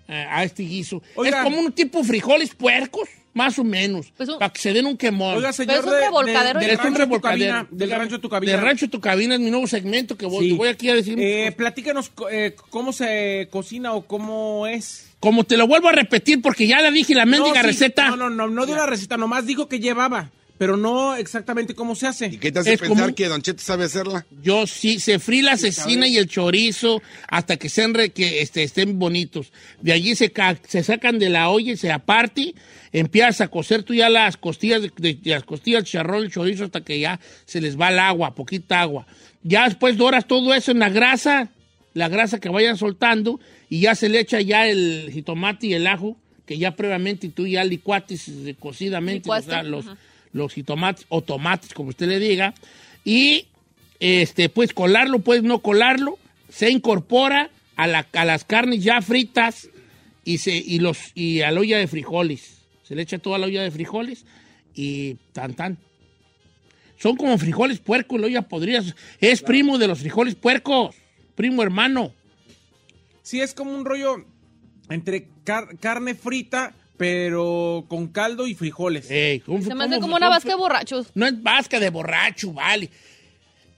[0.09, 1.03] eh, a este guiso.
[1.25, 4.87] Es como un tipo frijoles puercos, más o menos, Pues un- para que se den
[4.87, 5.37] un quemón.
[5.37, 7.53] Oiga, señor, es un de- revolcadero de- y del Es un rancho tu revolcadero.
[7.55, 8.53] cabina, del rancho tu cabina.
[8.53, 10.53] De Rancho Tu Cabina es mi nuevo segmento que voy, Sí.
[10.57, 11.19] voy aquí a decir.
[11.21, 15.07] Eh, platícanos eh, cómo se cocina o cómo es.
[15.21, 18.09] Como te lo vuelvo a repetir porque ya la dije la mendiga No, sí, receta.
[18.11, 21.95] No, no, no, no de una receta, nomás dijo que llevaba, pero no exactamente cómo
[21.95, 22.27] se hace.
[22.27, 24.27] ¿Y qué te hace Es pensar como- que Don Cheto sabe hacerla?
[24.43, 28.63] Yo sí, se fríe la cecina y el chorizo hasta que, sean re- que este,
[28.63, 29.53] estén bonitos.
[29.81, 32.55] De allí se, ca- se sacan de la olla y se aparte.
[32.93, 36.31] Empiezas a cocer tú ya las costillas, de, de- de las costillas, el charrón, el
[36.31, 39.07] chorizo hasta que ya se les va el agua, poquita agua.
[39.43, 41.49] Ya después doras todo eso en la grasa,
[41.95, 45.87] la grasa que vayan soltando y ya se le echa ya el jitomate y el
[45.87, 49.97] ajo que ya previamente tú ya licuates eh, cocidamente o sea, los, ajá.
[50.33, 52.55] Los jitomates o tomates, como usted le diga,
[53.05, 53.47] y
[53.99, 59.69] este, pues colarlo, pues no colarlo, se incorpora a, la- a las carnes ya fritas
[60.25, 62.59] y, se, y, los, y a la olla de frijoles.
[62.83, 64.25] Se le echa toda la olla de frijoles
[64.75, 65.79] y tan tan.
[66.99, 68.83] Son como frijoles puercos, la olla podrida.
[69.21, 70.95] Es primo de los frijoles puercos,
[71.35, 72.13] primo hermano.
[73.23, 74.25] Sí, es como un rollo
[74.91, 79.11] entre car- carne frita, pero con caldo y frijoles.
[79.11, 81.07] Ey, un- Se me hace ¿cómo- como una cómo- vasca de borrachos.
[81.15, 82.91] No es vasca de borracho, vale.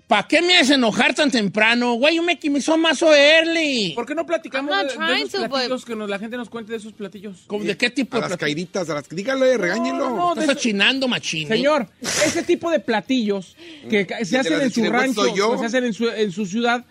[0.09, 1.95] ¿Para qué me haces enojar tan temprano?
[1.95, 3.93] Güey, yo me comenzó más early.
[3.95, 5.85] ¿Por qué no platicamos I'm de, not de trying esos to, platillos?
[5.85, 7.45] Que nos- la gente nos cuente de esos platillos.
[7.47, 8.45] ¿Cómo- ¿De qué tipo A de las platillo?
[8.57, 9.09] caíditas, a las...
[9.09, 10.11] Dígale, regáñelo.
[10.11, 11.45] no, no, de Estás eso- achinando, machín.
[11.47, 11.57] ¿eh?
[11.57, 13.57] Señor, ese tipo de platillos
[13.89, 15.51] que ca- se hacen las en su rancho, soy yo.
[15.53, 16.85] o se hacen en su, en su ciudad,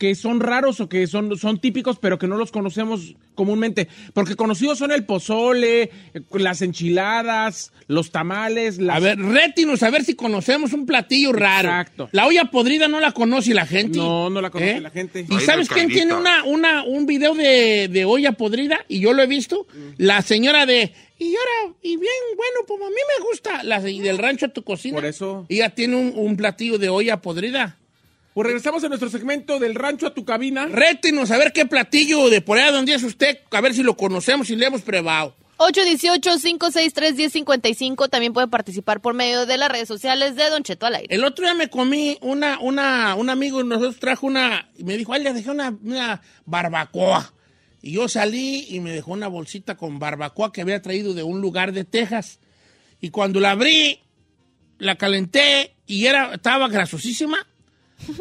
[0.00, 3.86] que son raros o que son, son típicos, pero que no los conocemos comúnmente.
[4.14, 5.90] Porque conocidos son el pozole, eh,
[6.32, 8.96] las enchiladas, los tamales, las...
[8.96, 11.68] A ver, rétinos, a ver si conocemos un platillo raro.
[11.68, 12.08] Exacto.
[12.12, 13.98] La olla podrida no la conoce la gente.
[13.98, 14.02] ¿Eh?
[14.02, 15.26] No, no la conoce la gente.
[15.28, 18.80] ¿Y Ay, sabes quién tiene una, una, un video de, de olla podrida?
[18.88, 19.66] Y yo lo he visto.
[19.98, 20.92] La señora de...
[21.18, 23.62] Y ahora, y bien, bueno, pues a mí me gusta.
[23.64, 24.94] La de- del rancho a tu cocina.
[24.96, 25.44] Por eso.
[25.50, 27.76] Ella tiene un, un platillo de olla podrida.
[28.34, 30.66] Pues regresamos a nuestro segmento del rancho a tu cabina.
[30.66, 33.96] Rétenos a ver qué platillo de por allá donde es usted, a ver si lo
[33.96, 35.34] conocemos y le hemos probado.
[35.58, 38.08] 818-563-1055.
[38.08, 41.12] También puede participar por medio de las redes sociales de Don Cheto al aire.
[41.14, 44.96] El otro día me comí una, una, un amigo de nosotros trajo una, y me
[44.96, 47.34] dijo, ay, le dejé una, una barbacoa.
[47.82, 51.42] Y yo salí y me dejó una bolsita con barbacoa que había traído de un
[51.42, 52.38] lugar de Texas.
[53.00, 54.00] Y cuando la abrí,
[54.78, 57.46] la calenté y era, estaba grasosísima.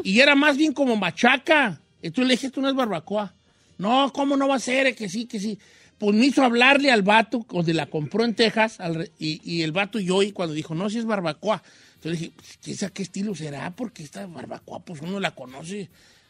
[0.03, 1.81] Y era más bien como machaca.
[2.01, 3.33] Entonces le dije, esto no es barbacoa.
[3.77, 4.95] No, ¿cómo no va a ser?
[4.95, 5.57] Que sí, que sí.
[5.97, 9.71] Pues me hizo hablarle al vato, donde la compró en Texas, al y, y el
[9.73, 11.61] vato y yo, y cuando dijo, no, si es barbacoa.
[11.95, 13.71] Entonces dije, pues, ¿qué, esa- ¿qué estilo será?
[13.75, 15.89] Porque esta barbacoa, pues uno la conoce.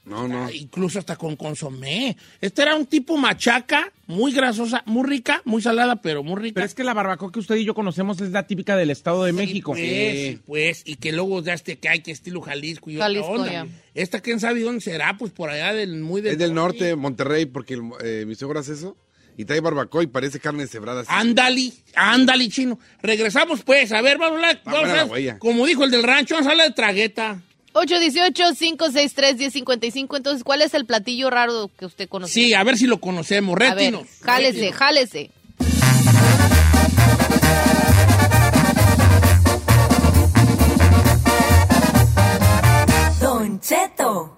[0.09, 0.45] No, no.
[0.45, 2.17] Ah, Incluso hasta con consomé.
[2.41, 6.55] Este era un tipo machaca, muy grasosa, muy rica, muy salada, pero muy rica.
[6.55, 9.23] Pero es que la barbacoa que usted y yo conocemos es la típica del Estado
[9.23, 9.73] de México.
[9.73, 13.27] Pues, pues, y que luego ya este que hay que estilo Jalisco y otra Jalisco,
[13.31, 13.51] onda.
[13.51, 13.67] ya.
[13.93, 17.45] Esta quién sabe dónde será, pues por allá del muy del, Es del norte, Monterrey,
[17.45, 18.97] porque el- eh, mi hace eso.
[19.37, 21.03] Y trae barbacoa y parece carne cebrada.
[21.07, 22.77] Ándale, ándale, chino.
[23.01, 25.39] Regresamos pues, a ver, vamos a hablar, vamos a huella.
[25.39, 27.41] como dijo el del rancho, vamos a hablar de tragueta.
[27.73, 30.17] 818-563-1055.
[30.17, 32.33] Entonces, ¿cuál es el platillo raro que usted conoce?
[32.33, 34.07] Sí, a ver si lo conocemos, A ver, rétinos.
[34.21, 34.75] jálese, rétinos.
[34.77, 35.31] jálese.
[43.21, 44.37] Don Cheto.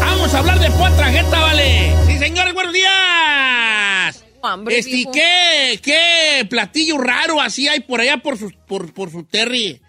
[0.00, 1.92] Vamos a hablar de pua tragueta, vale.
[2.06, 4.24] Sí, señores, buenos días.
[4.42, 5.04] Hambre, Este.
[5.12, 9.80] ¿qué, ¿Qué platillo raro así hay por allá por su, por, por su Terry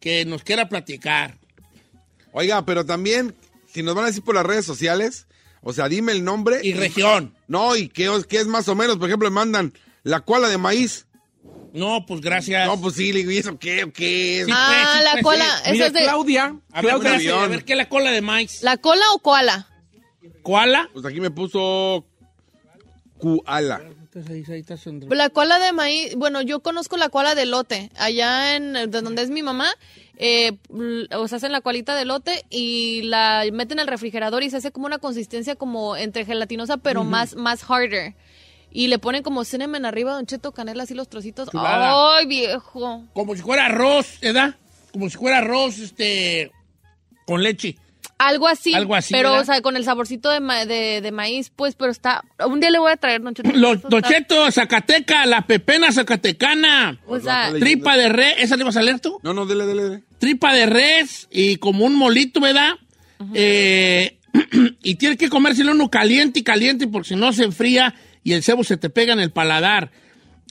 [0.00, 1.38] que nos quiera platicar?
[2.32, 3.34] Oiga, pero también,
[3.72, 5.26] si nos van a decir por las redes sociales,
[5.62, 6.60] o sea, dime el nombre.
[6.62, 7.34] Y región.
[7.48, 8.96] No, y qué, os- qué es más o menos.
[8.98, 9.72] Por ejemplo, me mandan
[10.04, 11.06] la cola de maíz.
[11.72, 12.66] No, pues gracias.
[12.66, 14.46] No, pues sí, le digo, ¿y eso qué o qué es?
[14.46, 15.44] Sí, Ah, pues, sí, la pues, cola.
[15.44, 15.60] sí.
[15.62, 16.02] Esa Mire, es de.
[16.02, 18.62] Claudia, A ver, Claudia, gracias, a ver, ¿qué es la cola de maíz?
[18.62, 19.68] ¿La cola o koala?
[20.42, 20.88] ¿Koala?
[20.92, 22.06] Pues aquí me puso
[23.18, 23.82] Kuala.
[25.16, 29.22] La cola de maíz, bueno, yo conozco la cola de lote, allá en de donde
[29.22, 29.68] es mi mamá,
[30.16, 34.50] eh, l- o sea, hacen la colita de lote y la meten al refrigerador y
[34.50, 38.14] se hace como una consistencia como entre gelatinosa, pero más, más harder.
[38.70, 41.48] Y le ponen como cinnamon arriba, don Cheto, canela, así los trocitos.
[41.50, 42.16] Chulada.
[42.18, 43.04] ¡Ay, viejo!
[43.14, 44.56] Como si fuera arroz, ¿verdad?
[44.92, 46.50] Como si fuera arroz, este,
[47.26, 47.76] con leche.
[48.18, 49.42] Algo así, Algo así, pero, ¿verdad?
[49.42, 52.24] o sea, con el saborcito de, ma- de, de maíz, pues, pero está...
[52.46, 53.50] Un día le voy a traer, don Cheto.
[53.52, 56.98] Los Docheto, Zacateca, la pepena zacatecana.
[57.06, 59.20] O sea, Tripa de res, ¿esa le vas a leer tú?
[59.22, 60.02] No, no, dele, dele, dele.
[60.18, 62.72] Tripa de res y como un molito, ¿verdad?
[63.34, 64.18] Eh,
[64.82, 68.42] y tiene que comérselo uno caliente y caliente porque si no se enfría y el
[68.42, 69.90] cebo se te pega en el paladar.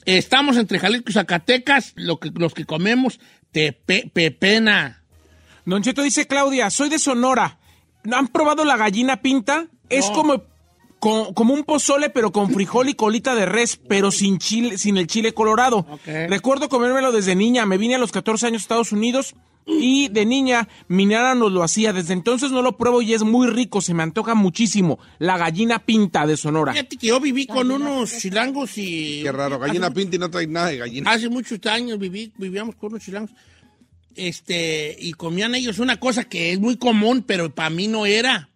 [0.06, 3.20] Estamos entre Jalisco y Zacatecas, lo que, los que comemos
[3.52, 5.02] tepe- pepena.
[5.66, 7.57] Don Cheto dice Claudia, soy de Sonora.
[8.10, 9.66] ¿Han probado la gallina pinta?
[9.90, 10.42] Es como,
[10.98, 14.96] co- como un pozole, pero con frijol y colita de res, pero sin chile, sin
[14.96, 15.78] el chile colorado.
[15.90, 16.06] Ok.
[16.28, 17.66] Recuerdo comérmelo desde niña.
[17.66, 19.34] Me vine a los 14 años a Estados Unidos
[19.66, 21.92] y de niña mi nana nos lo hacía.
[21.92, 23.80] Desde entonces no lo pruebo y es muy rico.
[23.82, 24.98] Se me antoja muchísimo.
[25.18, 26.72] La gallina pinta de Sonora.
[26.72, 29.22] Fíjate que yo viví con unos chilangos y...
[29.22, 29.58] Qué raro.
[29.58, 31.10] Gallina hace, pinta y no trae nada de gallina.
[31.10, 33.30] hace muchos años viví, vivíamos con unos chilangos.
[34.14, 38.48] Este, y comían ellos una cosa que es muy común, pero para mí no era.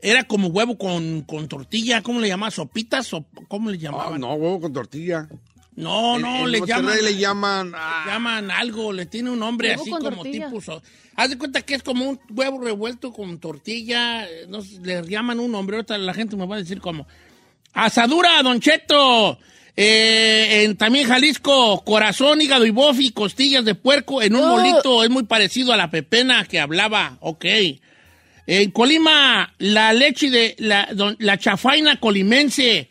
[0.00, 2.52] Era como huevo con, con tortilla, ¿cómo le llamaban?
[2.52, 3.12] ¿Sopitas?
[3.14, 4.20] o ¿Cómo le Ah, llamaban?
[4.20, 5.28] no, huevo con tortilla.
[5.76, 7.02] No, no, le llaman.
[7.02, 7.72] le llaman.
[7.74, 10.46] ah, le llaman algo, le tiene un nombre Huevo así como tortilla.
[10.46, 10.60] tipo.
[10.60, 10.82] so-
[11.16, 14.24] Haz de cuenta que es como un huevo revuelto con tortilla.
[14.28, 15.76] eh, No sé, le llaman un nombre.
[15.76, 17.06] Ahorita la gente me va a decir cómo.
[17.72, 19.38] Asadura, Don Cheto.
[19.76, 24.56] Eh, en también Jalisco, corazón, hígado y bofi, costillas de puerco en un Oh.
[24.56, 25.02] molito.
[25.02, 27.16] Es muy parecido a la pepena que hablaba.
[27.20, 27.44] Ok.
[28.46, 32.90] En Colima, la leche de la, don- la chafaina colimense.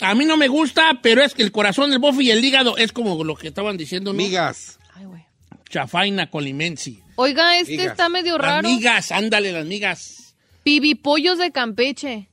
[0.00, 2.76] A mí no me gusta, pero es que el corazón, el bofe y el hígado
[2.76, 4.16] es como lo que estaban diciendo, ¿no?
[4.16, 4.78] Migas.
[4.94, 5.22] Ay, güey.
[5.70, 6.96] Chafaina colimense.
[7.14, 7.86] Oiga, este Migas.
[7.92, 8.68] está medio Las raro.
[8.68, 10.34] migas, ándale, las migas.
[10.64, 12.28] Pibipollos de Campeche.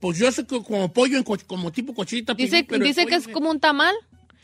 [0.00, 2.34] Pues yo sé que como pollo, en co- como tipo cochinita.
[2.34, 3.94] Dice, pibil, dice que es me- como un tamal.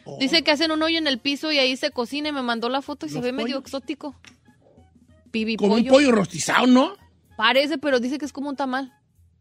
[0.05, 0.19] Oh.
[0.21, 2.69] Dice que hacen un hoyo en el piso y ahí se cocina y me mandó
[2.69, 4.13] la foto y se ¿Los ve medio exótico.
[4.13, 5.75] Como Pibipollo.
[5.75, 6.95] un pollo rostizado, ¿no?
[7.37, 8.93] Parece, pero dice que es como un tamal.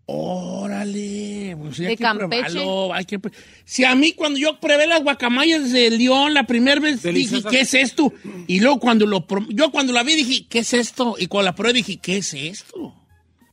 [0.07, 2.59] Órale, pues De Campeche.
[2.93, 3.19] hay que
[3.63, 7.61] Si a mí cuando yo probé las guacamayas de León la primera vez dije, ¿qué
[7.61, 8.13] es esto?
[8.47, 11.15] Y luego cuando lo pro- yo cuando la vi dije, ¿qué es esto?
[11.19, 12.95] Y cuando la probé dije, ¿qué es esto?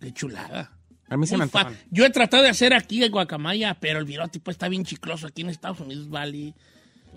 [0.00, 0.72] Qué chulada.
[1.12, 1.76] A mí se me antojan.
[1.90, 5.26] Yo he tratado de hacer aquí el guacamaya, pero el virote pues está bien chicloso
[5.26, 6.54] aquí en Estados Unidos, vale.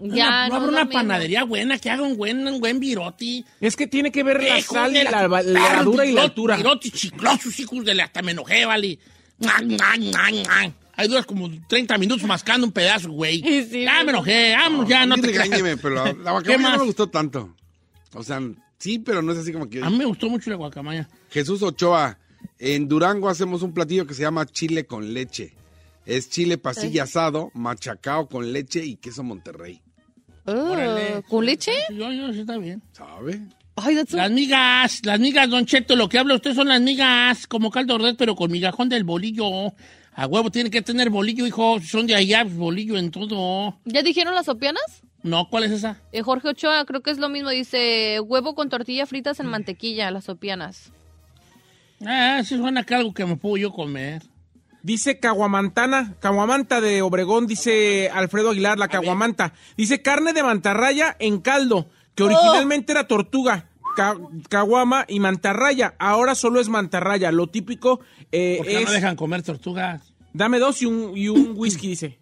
[0.01, 0.99] Ya, no, no habrá lo una mismo.
[0.99, 3.45] panadería buena que haga un buen, un buen virote.
[3.61, 6.11] Es que tiene que ver la Hijos sal, de la, la, la perros, levadura y
[6.11, 6.59] la altura.
[6.81, 8.03] Chiclosos, hijos de la...
[8.03, 8.99] Hasta me enojé, vale.
[10.97, 13.37] Ahí duras como 30 minutos mascando un pedazo, güey.
[13.37, 16.57] Y sí, ya me enojé, vámonos, ya, a no te regáñeme, pero la, la ¿Qué
[16.57, 16.71] guacamaya más?
[16.73, 17.55] no me gustó tanto.
[18.13, 18.41] O sea,
[18.77, 19.83] sí, pero no es así como que...
[19.83, 21.07] A mí me gustó mucho la guacamaya.
[21.29, 22.17] Jesús Ochoa,
[22.59, 25.53] en Durango hacemos un platillo que se llama chile con leche.
[26.05, 29.81] Es chile pasilla asado, machacao con leche y queso Monterrey.
[30.45, 31.71] Uh, ¿Con leche?
[31.89, 32.83] Yo, yo, sí está bien.
[32.91, 33.41] ¿Sabe?
[33.75, 37.47] Ay, that's Las migas, las migas, Don Cheto, lo que habla usted son las migas,
[37.47, 39.73] como caldo red, pero con migajón del bolillo.
[40.13, 41.79] A huevo tiene que tener bolillo, hijo.
[41.81, 43.77] Si son de allá, pues, bolillo en todo.
[43.83, 45.03] ¿Ya dijeron las sopianas?
[45.23, 45.97] No, ¿cuál es esa?
[46.13, 47.49] Eh, Jorge Ochoa, creo que es lo mismo.
[47.49, 50.93] Dice huevo con tortilla fritas en mantequilla, las sopianas.
[52.05, 54.23] Ah, sí suena que algo que me puedo yo comer.
[54.83, 59.53] Dice Caguamantana, Caguamanta de Obregón, dice Alfredo Aguilar, la Caguamanta.
[59.77, 64.17] Dice carne de mantarraya en caldo, que originalmente era tortuga, ca-
[64.49, 65.95] caguama y mantarraya.
[65.97, 67.31] Ahora solo es mantarraya.
[67.31, 67.99] Lo típico
[68.31, 68.85] eh, Porque es...
[68.85, 70.13] no dejan comer tortugas.
[70.33, 72.19] Dame dos y un, y un whisky, dice.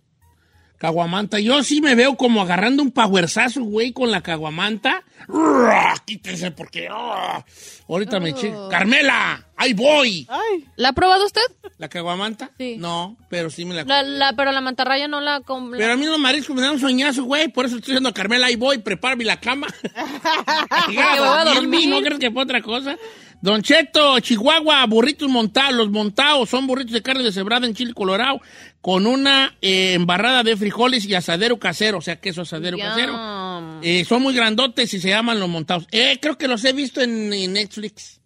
[0.88, 1.40] Caguamanta.
[1.40, 5.02] Yo sí me veo como agarrando un powerzazo, güey, con la caguamanta.
[5.30, 5.94] ¡Ruah!
[6.04, 6.90] Quítense porque...
[6.92, 7.46] ah,
[7.88, 8.54] ahorita me eché.
[8.70, 9.48] ¡Carmela!
[9.56, 10.28] ¡Ahí voy!
[10.30, 11.40] Ay, ¿La ha probado usted?
[11.78, 12.52] ¿La caguamanta?
[12.58, 12.76] Sí.
[12.78, 13.86] No, pero sí me la...
[13.86, 15.40] La, la- pero la mantarraya no la...
[15.40, 17.48] com- Pero a mí los mariscos me dan un soñazo, güey.
[17.48, 19.68] Por eso estoy diciendo a Carmela, ahí voy, prepárame la cama.
[20.88, 21.88] voy a dormir.
[21.88, 22.98] ¿No crees que fue otra cosa?
[23.42, 25.76] Don Cheto, Chihuahua, burritos montados.
[25.76, 28.42] Los montados son burritos de carne deshebrada en chile colorado
[28.84, 32.86] con una eh, embarrada de frijoles y asadero casero, o sea, queso asadero Yum.
[32.86, 33.80] casero.
[33.82, 35.88] Eh, son muy grandotes y se llaman los montados.
[35.92, 38.20] Eh, creo que los he visto en, en Netflix.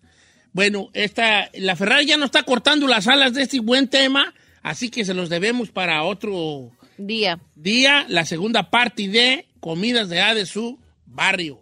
[0.53, 4.89] Bueno, esta, la Ferrari ya no está cortando las alas de este buen tema, así
[4.89, 7.37] que se los debemos para otro Día.
[7.55, 11.61] día, la segunda parte de comidas de A de su barrio.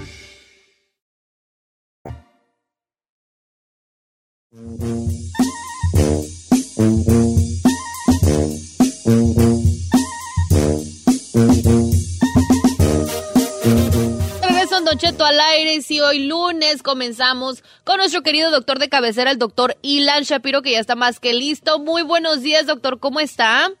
[14.91, 19.31] Don Cheto al aire y si hoy lunes comenzamos con nuestro querido doctor de cabecera,
[19.31, 21.79] el doctor Ilan Shapiro, que ya está más que listo.
[21.79, 23.71] Muy buenos días, doctor, ¿cómo está?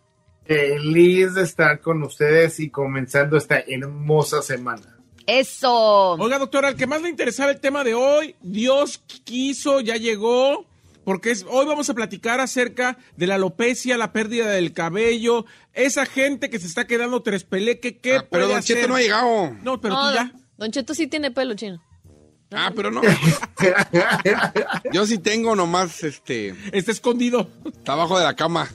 [0.45, 4.83] Feliz de estar con ustedes y comenzando esta hermosa semana.
[5.27, 6.11] Eso.
[6.13, 10.65] Oiga, doctora, al que más le interesaba el tema de hoy, Dios quiso, ya llegó,
[11.03, 16.05] porque es, hoy vamos a platicar acerca de la alopecia, la pérdida del cabello, esa
[16.05, 19.51] gente que se está quedando trespeleque, ¿qué Ah, pero Don Cheto no ha llegado.
[19.61, 20.33] No, pero No, tú ya.
[20.61, 21.81] Don Cheto sí tiene pelo chino.
[22.51, 23.01] Ah, pero no.
[24.93, 27.49] Yo sí tengo nomás, este, Está escondido.
[27.65, 28.69] está abajo de la cama.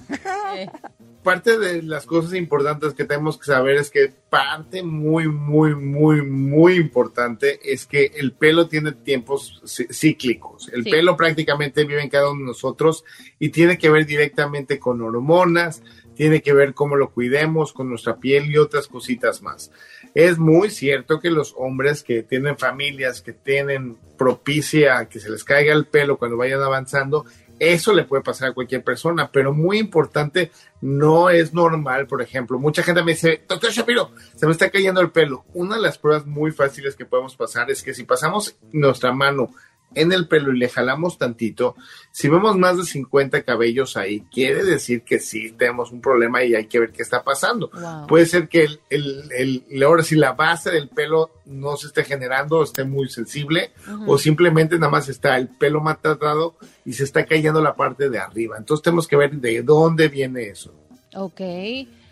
[1.22, 6.22] Parte de las cosas importantes que tenemos que saber es que parte muy, muy, muy,
[6.22, 10.68] muy importante es que el pelo tiene tiempos cí- cíclicos.
[10.72, 10.90] El Sí.
[10.90, 13.05] pelo prácticamente vive en cada uno de nosotros
[13.38, 15.83] y tiene que ver directamente con hormonas,
[16.16, 19.70] tiene que ver cómo lo cuidemos, con nuestra piel y otras cositas más.
[20.16, 25.44] Es muy cierto que los hombres que tienen familias, que tienen propicia que se les
[25.44, 27.27] caiga el pelo cuando vayan avanzando,
[27.58, 30.50] eso le puede pasar a cualquier persona, pero muy importante,
[30.81, 35.02] no es normal, por ejemplo, mucha gente me dice, doctor Shapiro, se me está cayendo
[35.02, 35.44] el pelo.
[35.52, 39.50] Una de las pruebas muy fáciles que podemos pasar es que si pasamos nuestra mano
[39.97, 41.75] en el pelo y le jalamos tantito,
[42.13, 46.55] si vemos más de 50 cabellos ahí, quiere decir que sí tenemos un problema y
[46.55, 47.71] hay que ver qué está pasando.
[47.73, 48.07] Wow.
[48.07, 52.05] Puede ser que el, el, el- ahora si la base del pelo no se esté
[52.05, 53.73] generando, esté muy sensible,
[54.07, 58.19] o simplemente nada más está el pelo maltratado y se está cayendo la parte de
[58.19, 58.57] arriba.
[58.59, 60.75] Entonces tenemos que ver de dónde viene eso.
[61.15, 61.40] Ok.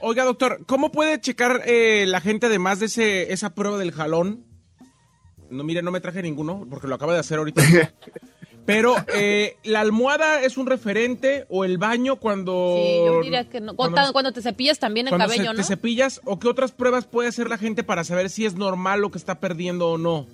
[0.01, 4.45] Oiga, doctor, ¿cómo puede checar eh, la gente además de ese, esa prueba del jalón?
[5.55, 7.63] No, mire, no me traje ninguno porque lo acaba de hacer ahorita.
[8.67, 12.77] Pero, eh, ¿la almohada es un referente o el baño cuando...
[12.83, 13.77] Sí, yo diría que no.
[13.77, 15.55] cuando- Cuando, cuando te cepillas también el cuando cabello, se- ¿no?
[15.57, 19.03] te cepillas o qué otras pruebas puede hacer la gente para saber si es normal
[19.03, 20.27] lo que está perdiendo o no?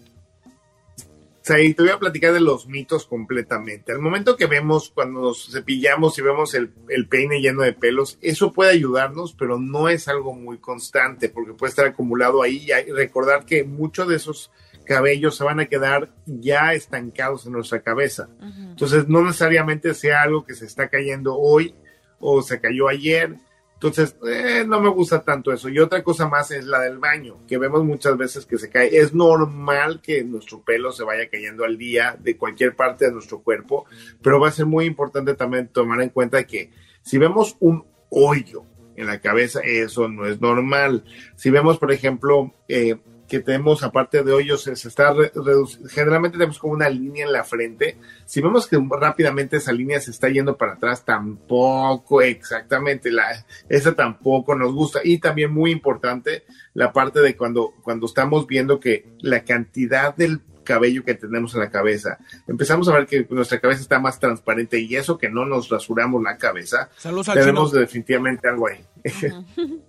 [1.42, 3.90] Sí, te voy a platicar de los mitos completamente.
[3.92, 8.18] Al momento que vemos cuando nos cepillamos y vemos el, el peine lleno de pelos,
[8.20, 12.72] eso puede ayudarnos, pero no es algo muy constante porque puede estar acumulado ahí y
[12.72, 14.52] hay- recordar que muchos de esos
[14.90, 18.28] cabellos se van a quedar ya estancados en nuestra cabeza.
[18.42, 21.76] Entonces, no necesariamente sea algo que se está cayendo hoy
[22.18, 23.36] o se cayó ayer.
[23.74, 25.68] Entonces, eh, no me gusta tanto eso.
[25.68, 28.98] Y otra cosa más es la del baño, que vemos muchas veces que se cae.
[28.98, 33.42] Es normal que nuestro pelo se vaya cayendo al día de cualquier parte de nuestro
[33.42, 33.86] cuerpo,
[34.20, 36.72] pero va a ser muy importante también tomar en cuenta que
[37.02, 38.64] si vemos un hoyo
[38.96, 41.04] en la cabeza, eso no es normal.
[41.36, 42.96] Si vemos, por ejemplo, eh,
[43.30, 47.32] que tenemos, aparte de hoyos, se está re- reduc- generalmente tenemos como una línea en
[47.32, 47.96] la frente.
[48.26, 53.94] Si vemos que rápidamente esa línea se está yendo para atrás, tampoco exactamente, la, esa
[53.94, 55.00] tampoco nos gusta.
[55.04, 60.40] Y también muy importante, la parte de cuando, cuando estamos viendo que la cantidad del
[60.64, 64.78] cabello que tenemos en la cabeza, empezamos a ver que nuestra cabeza está más transparente
[64.78, 67.80] y eso que no nos rasuramos la cabeza, Saludos al tenemos chino.
[67.80, 68.84] definitivamente algo ahí.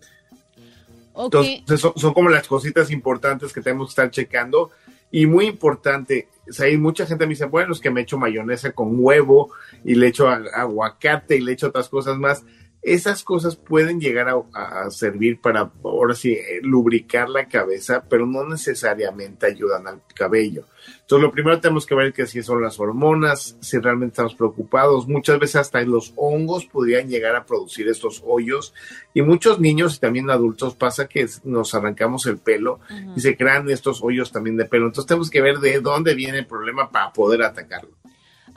[1.25, 4.71] Entonces son, son como las cositas importantes que tenemos que estar checando.
[5.13, 8.91] Y muy importante, o mucha gente me dice, bueno, es que me echo mayonesa con
[8.93, 9.51] huevo
[9.83, 12.43] y le echo aguacate y le echo otras cosas más.
[12.81, 18.25] Esas cosas pueden llegar a, a servir para, ahora sí, eh, lubricar la cabeza, pero
[18.25, 20.65] no necesariamente ayudan al cabello.
[21.01, 25.07] Entonces, lo primero tenemos que ver que si son las hormonas, si realmente estamos preocupados.
[25.07, 28.73] Muchas veces hasta los hongos podrían llegar a producir estos hoyos.
[29.13, 32.79] Y muchos niños y también adultos pasa que nos arrancamos el pelo
[33.15, 34.87] y se crean estos hoyos también de pelo.
[34.87, 38.00] Entonces, tenemos que ver de dónde viene el problema para poder atacarlo.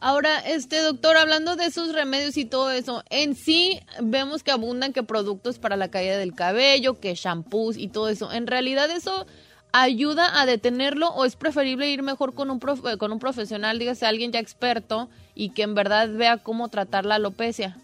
[0.06, 4.92] Ahora, este doctor, hablando de esos remedios y todo eso, en sí vemos que abundan
[4.92, 8.30] que productos para la caída del cabello, que shampoos y todo eso.
[8.30, 9.24] ¿En realidad eso
[9.72, 14.04] ayuda a detenerlo o es preferible ir mejor con un, prof- con un profesional, dígase
[14.04, 17.78] alguien ya experto y que en verdad vea cómo tratar la alopecia?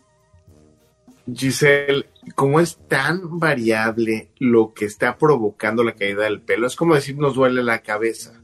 [1.34, 6.94] Giselle, como es tan variable lo que está provocando la caída del pelo, es como
[6.94, 8.39] decir nos duele la cabeza.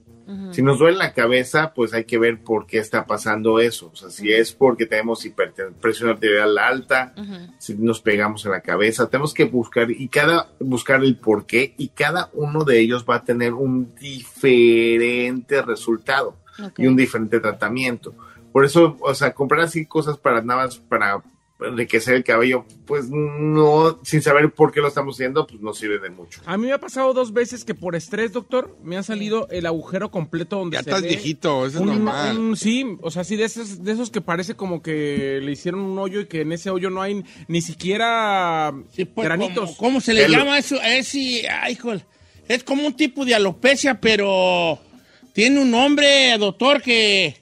[0.50, 3.90] Si nos duele la cabeza, pues hay que ver por qué está pasando eso.
[3.92, 7.14] O sea, si es porque tenemos hiperpresión arterial alta,
[7.58, 11.74] si nos pegamos en la cabeza, tenemos que buscar y cada buscar el por qué
[11.78, 16.36] y cada uno de ellos va a tener un diferente resultado
[16.76, 18.12] y un diferente tratamiento.
[18.50, 21.22] Por eso, o sea, comprar así cosas para nada más para
[21.58, 25.98] enriquecer el cabello, pues no, sin saber por qué lo estamos haciendo, pues no sirve
[25.98, 26.42] de mucho.
[26.44, 29.64] A mí me ha pasado dos veces que por estrés, doctor, me ha salido el
[29.64, 32.38] agujero completo donde Ya se estás ve viejito, eso es un- normal.
[32.38, 35.80] un- sí, o sea, sí, de esos, de esos que parece como que le hicieron
[35.80, 38.74] un hoyo y que en ese hoyo no hay ni siquiera
[39.14, 39.70] Pues, granitos.
[39.70, 40.38] ¿cómo, cómo se le Pelo.
[40.38, 40.76] llama eso?
[40.82, 41.78] Es, sí, ay,
[42.48, 44.78] es como un tipo de alopecia, pero
[45.32, 47.34] tiene un nombre, doctor, que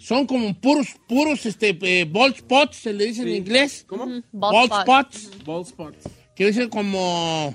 [0.00, 3.84] son como puros, puros, este, eh, bald spots, se le dice en inglés.
[3.86, 4.06] ¿Cómo?
[4.32, 5.30] Bald, Bald spots.
[5.46, 6.08] Bald spots.
[6.34, 7.54] Que dicen como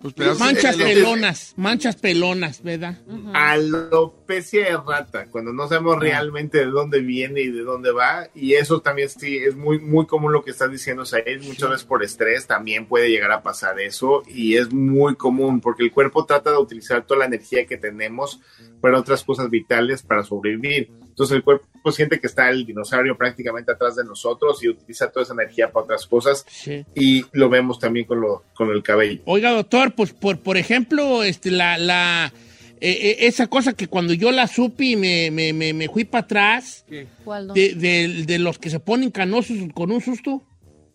[0.00, 2.98] Pues de- manchas de- pelonas, manchas pelonas, ¿verdad?
[3.32, 8.80] Alopecia errata, cuando no sabemos realmente de dónde viene y de dónde va, y eso
[8.80, 12.46] también sí es muy muy común lo que estás diciendo, Said, muchas veces por estrés
[12.46, 16.58] también puede llegar a pasar eso, y es muy común porque el cuerpo trata de
[16.58, 18.40] utilizar toda la energía que tenemos
[18.80, 20.90] para otras cosas vitales para sobrevivir.
[21.14, 25.22] Entonces el cuerpo siente que está el dinosaurio prácticamente atrás de nosotros y utiliza toda
[25.22, 26.84] esa energía para otras cosas, Sí.
[26.96, 29.22] y lo vemos también con, lo, con el cabello.
[29.24, 32.32] Oiga, doctor, pues por, por ejemplo, este, la, la,
[32.80, 36.04] eh, eh, esa cosa que cuando yo la supe y me, me, me, me fui
[36.04, 36.84] para atrás,
[37.24, 37.54] ¿Cuál no?
[37.54, 40.42] de, de- de los que se ponen canosos con un susto.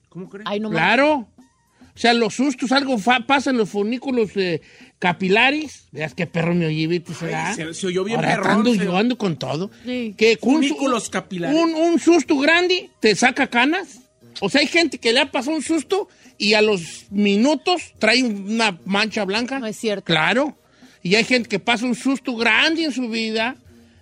[0.10, 0.46] ¿Cómo crees?
[0.50, 1.30] Ay, no me- Claro.
[1.96, 4.62] O sea, los sustos, algo fa- pasa en los fornículos eh,
[5.00, 5.88] capilares.
[5.92, 7.54] Veas qué perro me oí, viste, será.
[7.56, 9.72] se- se oyó bien Ahora perrón, ando, se- yo ando con todo.
[9.86, 10.14] Sí.
[10.18, 11.58] Que con un capilares.
[11.58, 14.00] Un, un susto grande te saca canas.
[14.42, 18.24] O sea, hay gente que le ha pasado un susto y a los minutos trae
[18.24, 19.60] una mancha blanca.
[19.60, 20.06] No es cierto.
[20.06, 20.58] Claro.
[21.02, 23.56] Y hay gente que pasa un susto grande en su vida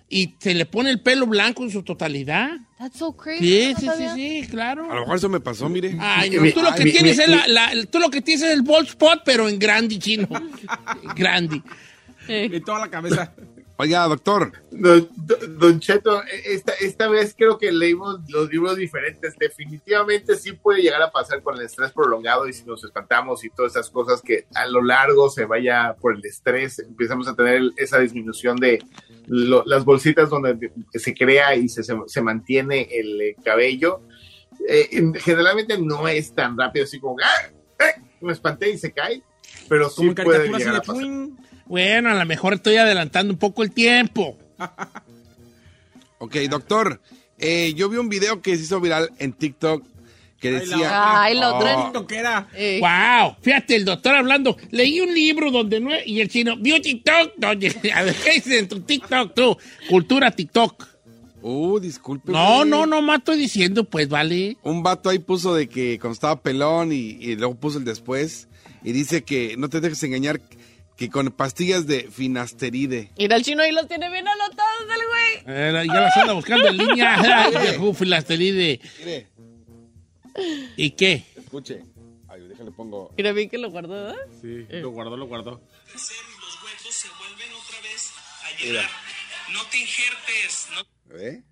[0.10, 2.52] y se le pone el pelo blanco en su totalidad.
[2.78, 3.40] That's so crazy.
[3.44, 4.90] Sí, sí, sí, sí, claro.
[4.92, 5.98] A lo mejor eso me pasó, mire.
[6.00, 8.62] Ay, no, tú lo que tienes es la, la- tú lo que tienes es el
[8.62, 10.28] bald spot, pero en grande chino.
[11.16, 11.62] grande.
[12.28, 13.34] En toda la cabeza.
[13.80, 14.52] Oiga, doctor.
[14.72, 19.36] Don Cheto, esta, esta vez creo que leímos los libros diferentes.
[19.38, 23.50] Definitivamente sí puede llegar a pasar con el estrés prolongado y si nos espantamos y
[23.52, 27.62] todas esas cosas que a lo largo se vaya por el estrés, empezamos a tener
[27.78, 28.84] esa disminución de
[29.28, 34.02] lo- las bolsitas donde se crea y se, se, se mantiene el eh, cabello.
[34.68, 37.50] Eh, en- generalmente no es tan rápido así como, ¡ah!
[37.86, 38.02] ¡eh!
[38.22, 39.22] me espanté y se cae,
[39.70, 41.06] pero sí puede llegar a pasar.
[41.66, 44.38] Bueno, a lo mejor estoy adelantando un poco el tiempo.
[46.20, 47.00] Ok, doctor.
[47.38, 49.84] eh, yo vi un video que se hizo viral en TikTok
[50.40, 51.24] que decía.
[51.24, 51.78] Ay, la otra.
[51.78, 52.48] Oh, TikTokera.
[52.54, 54.58] Eh, Wow, fíjate el doctor hablando.
[54.72, 57.34] Leí un libro donde no y el chino vio TikTok.
[57.38, 59.58] Donde, a ver qué dice en tu TikTok tú,
[59.90, 60.88] cultura TikTok.
[61.42, 62.32] Uh, disculpe.
[62.32, 64.58] No, no, no más estoy diciendo, pues vale.
[64.64, 68.48] Un vato ahí puso de que cuando estaba pelón y, y luego puso el después.
[68.84, 70.40] Y dice que no te dejes engañar
[70.98, 73.12] que con pastillas de finasteride.
[73.18, 75.58] Mira, el chino ahí los tiene bien anotados el güey.
[75.58, 77.18] Eh, ya las anda buscando en línea.
[79.00, 79.28] Mire,
[80.76, 81.26] ¿Y qué?
[81.38, 81.84] escuche.
[82.28, 83.12] Ay, déjale pongo.
[83.18, 84.16] Mira bien que lo guardó, ¿verdad?
[84.42, 85.62] Sí, lo guardó, lo guardó.
[91.12, 91.44] ¿Eh?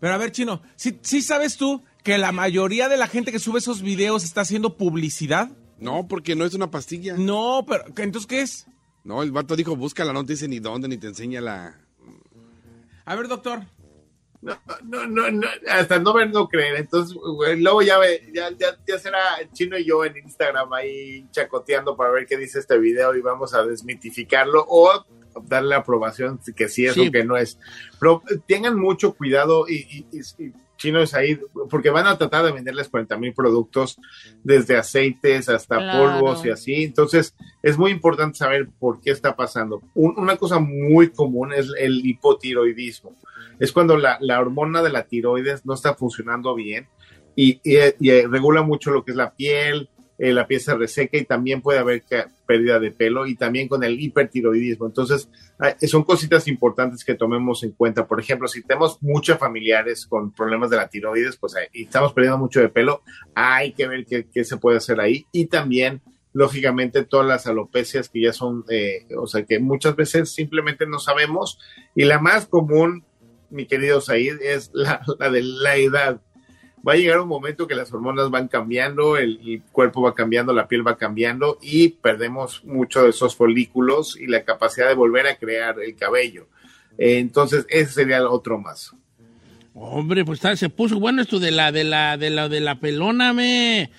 [0.00, 3.38] Pero a ver, Chino, ¿sí, sí sabes tú que la mayoría de la gente que
[3.38, 5.50] sube esos videos está haciendo publicidad?
[5.78, 7.14] No, porque no es una pastilla.
[7.16, 8.66] No, pero ¿qué- entonces ¿qué es?
[9.04, 11.78] No, el vato dijo, búscala, no te dice ni dónde, ni te enseña la...
[13.04, 13.64] A ver, doctor.
[14.40, 16.76] No, no, no, no, hasta no ver, no creer.
[16.76, 19.18] Entonces, güey, luego ya, ve- ya, ya, ya será
[19.52, 23.52] Chino y yo en Instagram ahí chacoteando para ver qué dice este video y vamos
[23.54, 25.04] a desmitificarlo o
[25.42, 27.08] darle aprobación que sí es Sí.
[27.08, 27.58] o que no es.
[27.98, 32.16] Pero eh, tengan mucho cuidado y, y- y- y Chino es ahí, porque van a
[32.16, 33.98] tratar de venderles 40 mil productos,
[34.42, 36.20] desde aceites hasta Claro.
[36.20, 36.84] polvos y así.
[36.84, 39.82] Entonces, es muy importante saber por qué está pasando.
[39.94, 43.14] Un- una cosa muy común es el hipotiroidismo
[43.60, 46.86] es cuando la, la hormona de la tiroides no está funcionando bien
[47.34, 49.88] y, y, y, eh, regula mucho lo que es la piel,
[50.18, 52.02] eh, la piel se reseca y también puede haber
[52.44, 54.86] pérdida de pelo y también con el hipertiroidismo.
[54.86, 58.06] Entonces, ah, son cositas importantes que tomemos en cuenta.
[58.06, 62.12] Por ejemplo, si tenemos muchos familiares con problemas de la tiroides, pues eh, y estamos
[62.12, 63.02] perdiendo mucho de pelo,
[63.34, 66.02] hay que ver qué, se puede hacer ahí y también
[66.32, 70.98] lógicamente todas las alopecias que ya son, eh, o sea, que muchas veces simplemente no
[70.98, 71.58] sabemos
[71.94, 73.04] y la más común
[73.50, 76.20] mi querido Said, es la de la edad.
[76.88, 80.54] Va a llegar un momento que las hormonas van cambiando, el, el cuerpo va cambiando,
[80.54, 85.26] la piel va cambiando y perdemos mucho de esos folículos y la capacidad de volver
[85.26, 86.46] a crear el cabello.
[86.96, 88.92] Eh, entonces, ese sería el otro más.
[89.74, 92.80] Hombre, pues está- se puso bueno esto de la de la de la de la
[92.80, 93.90] pelona, me.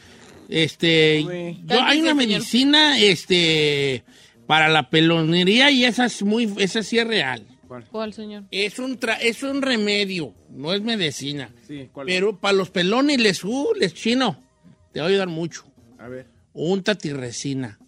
[0.49, 1.23] Este,
[1.65, 4.03] yo, hay una medicina este
[4.47, 7.45] para la pelonería y esa es muy esa sí es real.
[7.91, 8.43] ¿Cuál, señor?
[8.51, 11.53] Es un tra- es un remedio, no es medicina.
[11.67, 12.07] Sí, ¿cuál?
[12.07, 14.43] Pero para los pelones les uh, les chino.
[14.91, 15.65] Te va a ayudar mucho.
[15.99, 16.26] A ver.
[16.53, 17.80] Úntate resina.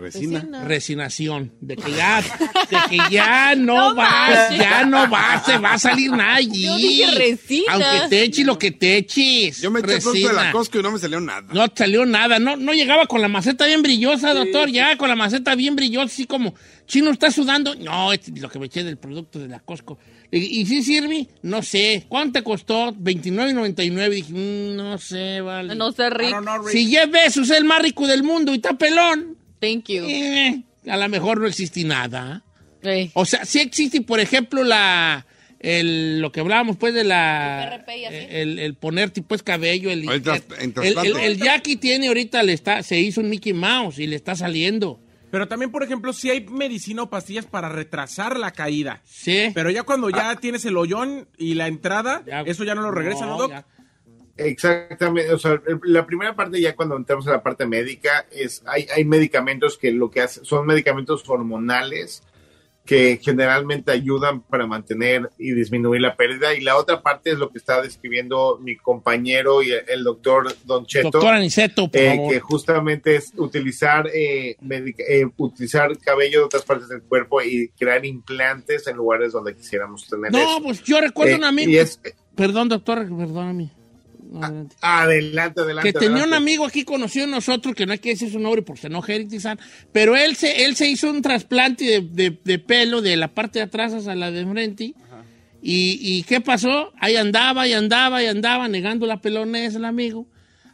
[0.00, 0.38] Resina.
[0.40, 0.64] Resina.
[0.64, 5.74] Resignación, de que ya, de que ya no, No vas, ya no vas, se va
[5.74, 6.64] a salir nada allí.
[6.64, 7.72] Yo dije resina.
[7.72, 9.60] Aunque te eches lo que te eches.
[9.60, 10.52] Yo me eché producto de la.
[10.52, 11.46] Costco y no me salió nada.
[11.52, 15.08] No te salió nada, no, no llegaba con la maceta bien brillosa, doctor, ya con
[15.08, 16.54] la maceta bien brillosa, así como,
[16.86, 17.74] chino está sudando.
[17.74, 19.98] No, este es lo que me eché del producto de la Costco.
[20.32, 21.28] ¿Y, y si sirve?
[21.42, 22.06] No sé.
[22.08, 22.92] ¿Cuánto te costó?
[22.94, 24.10] 29.99.
[24.10, 25.74] Dije, "Mm, no sé, vale.
[25.74, 26.68] No sé, know, Rick.
[26.72, 29.29] Si Jeff Bezos es el más rico del mundo y está pelón,
[29.60, 30.04] Thank you.
[30.08, 32.42] eh, a lo mejor no existe nada.
[33.14, 35.26] O sea, sí existe, por ejemplo, la
[35.58, 38.16] el, lo que hablábamos pues de la El PRP y así.
[38.30, 43.28] el, el ponerte pues cabello, el, El Jackie tiene ahorita le está se hizo un
[43.28, 45.00] Mickey Mouse y le está saliendo.
[45.30, 49.00] Pero también, por ejemplo, si hay medicina o pastillas para retrasar la caída.
[49.04, 49.50] Sí.
[49.54, 52.90] Pero ya cuando ya tienes el hoyón y la entrada, Ya- eso ya no lo
[52.90, 53.50] regresa, ¿no, Doc?
[53.50, 53.64] ya.
[54.46, 58.86] Exactamente, o sea, la primera parte ya cuando entramos a la parte médica es hay,
[58.94, 62.22] hay medicamentos que lo que hacen son medicamentos hormonales
[62.84, 67.50] que generalmente ayudan para mantener y disminuir la pérdida y la otra parte es lo
[67.50, 71.10] que está describiendo mi compañero y el, el doctor Don Cheto.
[71.12, 72.32] Doctor Aniceto, por eh, favor.
[72.32, 74.56] que justamente es utilizar eh,
[74.98, 80.08] eh, utilizar cabello de otras partes del cuerpo y crear implantes en lugares donde quisiéramos
[80.08, 80.62] tener No, eso.
[80.64, 81.70] pues yo recuerdo Eh, un amigo.
[81.70, 82.00] y es-
[82.34, 83.64] Perdón, doctor, perdóname.
[83.64, 83.79] No,
[84.34, 84.76] adelante.
[84.80, 85.92] adelante, adelante.
[85.92, 86.36] que tenía un adelante.
[86.36, 89.12] amigo aquí conocido de nosotros, que no hay que decir su nombre porque se enoja
[89.92, 93.58] pero él se, él se hizo un trasplante de, de- de pelo de la parte
[93.58, 94.94] de atrás hasta la de enfrente.
[95.62, 96.92] Y, ¿Y qué pasó?
[97.00, 100.26] Ahí andaba, y andaba, y andaba, negando la pelonés el amigo,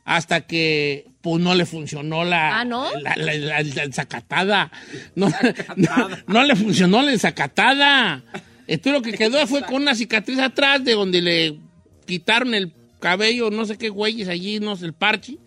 [0.05, 2.87] hasta que pues no le funcionó la, Ah, ¿no?
[3.01, 4.71] la, la- la- la ensacatada.
[5.17, 5.29] No,
[5.75, 8.23] no, no le funcionó la ensacatada.
[8.69, 11.59] Entonces lo que quedó fue con una cicatriz atrás de donde le
[12.07, 15.39] quitaron el cabello, no sé qué güeyes allí, no sé, el parche.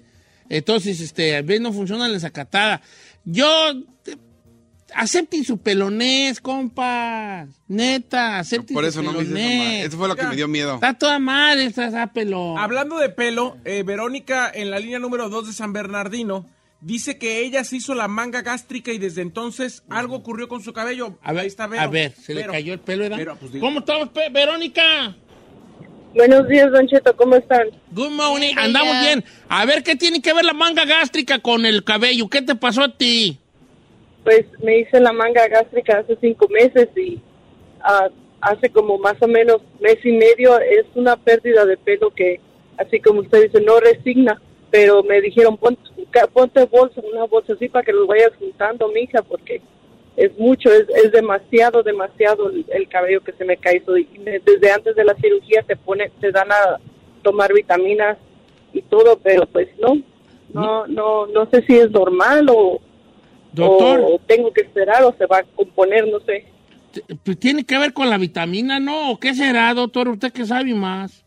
[0.50, 2.82] Entonces, este, a veces no funciona la ensacatada.
[3.24, 3.48] Yo,
[4.06, 4.18] eh,
[4.96, 7.50] acepten su pelonés, compas.
[7.68, 9.52] Neta, acepten Por su eso no me hice pelonés.
[9.52, 9.82] esa madre.
[9.84, 10.76] Eso fue lo que me dio miedo.
[10.76, 12.58] Está toda madre esta, esa pelón.
[12.58, 16.46] Hablando de pelo, eh, Verónica en la línea número 2 de San Bernardino
[16.82, 20.72] dice que ella se hizo la manga gástrica y desde entonces algo ocurrió con su
[20.74, 21.20] cabello.
[21.22, 21.84] A ver, Ahí está Vero.
[21.84, 23.18] a ver, se le cayó el pelo, ¿verdad?
[23.18, 23.52] Vero, pues.
[23.60, 25.16] ¿Cómo estamos, Verónica?
[26.14, 27.70] Buenos días, Don Cheto, ¿cómo están?
[27.92, 29.24] Good morning, andamos bien.
[29.48, 32.28] A ver, ¿qué tiene que ver la manga gástrica con el cabello?
[32.28, 33.38] ¿Qué te pasó a ti?
[34.24, 37.22] Pues me hice la manga gástrica hace cinco meses y
[37.82, 38.10] ah,
[38.42, 42.40] hace como más o menos mes y medio es una pérdida de pelo que,
[42.78, 44.42] así como usted dice, no resigna.
[44.72, 45.82] Pero me dijeron, ponte,
[46.34, 49.62] ponte bolsa, una bolsa así para que los vayas juntando, mija, porque
[50.20, 53.82] es mucho, es, es demasiado, demasiado el, el cabello que se me cae.
[53.86, 56.78] So, y me- desde antes de la cirugía te pone, te dan a
[57.24, 58.18] tomar vitaminas
[58.74, 60.02] y todo, pero pues no,
[60.54, 62.80] no, no, no sé si es normal o,
[63.52, 66.46] Doctor, o tengo que esperar o se va a componer, no sé.
[67.24, 69.12] pues tiene que ver con la vitamina, ¿no?
[69.12, 70.08] ¿O qué será, doctor?
[70.08, 71.26] Usted que sabe más.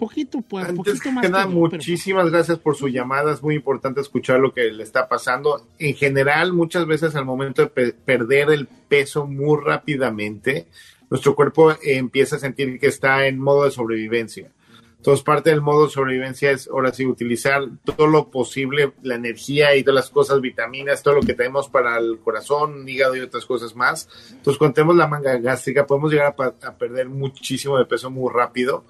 [0.00, 1.22] Poquito, pues, Antes poquito más.
[1.24, 3.32] que nada, que yo, pero- muchísimas gracias por su llamada.
[3.32, 5.64] Es muy importante escuchar lo que le está pasando.
[5.78, 10.66] En general, muchas veces al momento de pe- perder el peso muy rápidamente,
[11.10, 14.50] nuestro cuerpo empieza a sentir que está en modo de sobrevivencia.
[14.96, 19.74] Entonces, parte del modo de sobrevivencia es, ahora sí, utilizar todo lo posible, la energía
[19.74, 23.46] y todas las cosas, vitaminas, todo lo que tenemos para el corazón, hígado y otras
[23.46, 24.08] cosas más.
[24.30, 28.30] Entonces, cuando tenemos la manga gástrica, podemos llegar a, a perder muchísimo de peso muy
[28.32, 28.84] rápido.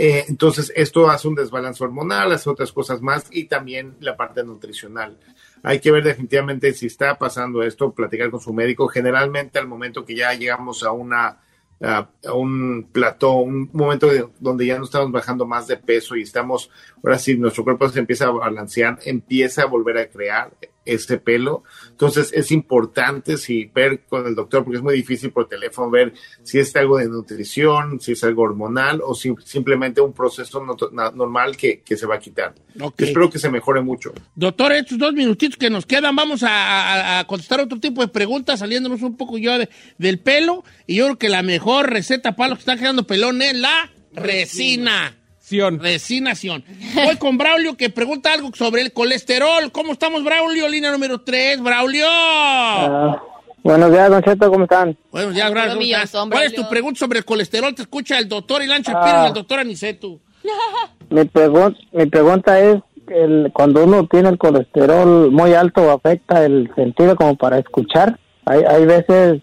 [0.00, 4.44] Eh, entonces, esto hace un desbalance hormonal, hace otras cosas más y también la parte
[4.44, 5.18] nutricional.
[5.64, 8.86] Hay que ver definitivamente si está pasando esto, platicar con su médico.
[8.86, 11.38] Generalmente, al momento que ya llegamos a una
[11.80, 16.22] a, un plató, un momento de- donde ya no estamos bajando más de peso y
[16.22, 16.70] estamos,
[17.02, 20.50] ahora sí, nuestro cuerpo se empieza a balancear, empieza a volver a crear
[20.88, 21.62] ese pelo.
[21.90, 26.12] Entonces es importante si ver con el doctor, porque es muy difícil por teléfono ver
[26.42, 30.76] si es algo de nutrición, si es algo hormonal o si simplemente un proceso no-
[31.12, 32.54] normal que, que se va a quitar.
[33.06, 34.12] Espero que se mejore mucho.
[34.34, 38.08] Doctor, estos dos minutitos que nos quedan, vamos a, a- a contestar otro tipo de
[38.08, 39.68] preguntas, saliéndonos un poco yo de-
[39.98, 40.64] del pelo.
[40.86, 43.90] Y yo creo que la mejor receta para los que están quedando pelón es la
[44.12, 45.14] resina.
[45.50, 46.62] Resinación.
[46.94, 49.70] Voy con Braulio que pregunta algo sobre el colesterol.
[49.72, 50.68] ¿Cómo estamos, Braulio?
[50.68, 52.04] Línea número 3, Braulio.
[52.08, 53.22] Ah,
[53.62, 54.96] buenos días, Don Cheto, ¿cómo están?
[55.10, 55.74] Bueno, ya, gracias.
[55.74, 56.10] ¿cómo estás?
[56.10, 56.62] ¿Cuál es Braulio.
[56.62, 57.74] tu pregunta sobre el colesterol?
[57.74, 59.22] Te escucha el doctor Ilan Shapiro Ah.
[59.24, 60.20] y el doctor Aniceto.
[61.10, 62.76] Mi, pregun- mi pregunta es,
[63.08, 68.18] el, cuando uno tiene el colesterol muy alto, ¿afecta el sentido como para escuchar?
[68.44, 69.40] Hay, hay veces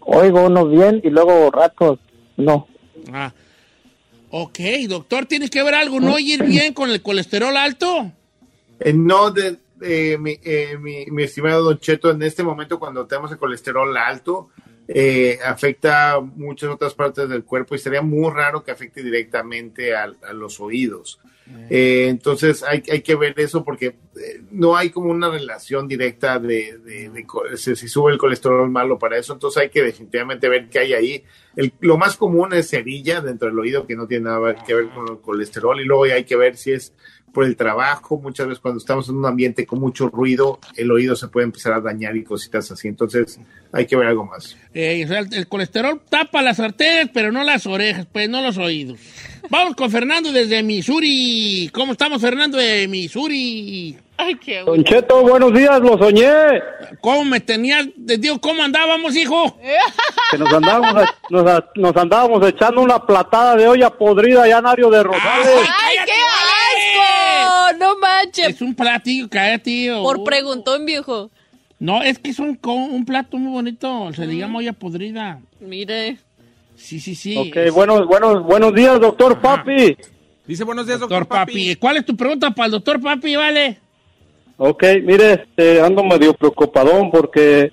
[0.00, 1.98] oigo uno bien y luego ratos
[2.36, 2.66] no.
[3.12, 3.32] Ah.
[4.38, 5.98] Ok, doctor, ¿tiene que ver algo?
[5.98, 8.12] ¿No ir bien con el colesterol alto?
[8.80, 13.06] Eh, no, de, eh, mi, eh, mi, mi estimado Don Cheto, en este momento cuando
[13.06, 14.50] tenemos el colesterol alto,
[14.88, 20.08] eh, afecta muchas otras partes del cuerpo y sería muy raro que afecte directamente a,
[20.34, 21.18] los oídos.
[21.70, 23.94] Eh, entonces hay, hay que ver eso porque
[24.50, 27.26] no hay como una relación directa de, de- de
[27.56, 30.92] si, si sube el colesterol malo para eso, entonces hay que definitivamente ver qué hay
[30.92, 31.24] ahí.
[31.56, 34.88] El- lo más común es cerilla dentro del oído que no tiene nada que ver
[34.90, 36.92] con el colesterol y luego hay que ver si es
[37.32, 41.14] por el trabajo, muchas veces cuando estamos en un ambiente con mucho ruido, el oído
[41.16, 43.38] se puede empezar a dañar y cositas así, entonces
[43.72, 44.56] hay que ver algo más.
[44.72, 48.98] Eh, el colesterol tapa las arterias, pero no las orejas, pues no los oídos.
[49.50, 51.68] Vamos con Fernando desde Missouri.
[51.74, 53.98] ¿Cómo estamos, Fernando de Missouri?
[54.18, 56.26] Ay, qué Don Cheto, buenos días, lo soñé.
[57.00, 57.86] ¿Cómo me tenías?
[58.06, 59.58] Te digo, ¿cómo andábamos, hijo?
[60.30, 61.44] Que nos andábamos, nos,
[61.76, 65.68] nos andábamos echando una platada de olla podrida allá en Ario de Rosales.
[65.84, 67.78] ¡Ay, qué asco!
[67.78, 68.48] No manches.
[68.48, 70.02] Es un platillo, cállate, tío.
[70.02, 71.30] Por preguntón, viejo.
[71.78, 74.12] No, es que es un, un plato muy bonito.
[74.14, 75.38] Se le llama olla podrida.
[75.60, 76.18] Mire.
[76.74, 77.36] Sí, sí, sí.
[77.36, 79.96] Ok, buenos, buenos, buenos días, doctor Papi.
[80.46, 81.74] Dice buenos días, doctor, papi.
[81.74, 83.80] ¿Cuál es tu pregunta para el doctor Papi, vale?
[84.58, 87.72] Ok, mire, este, ando medio preocupadón porque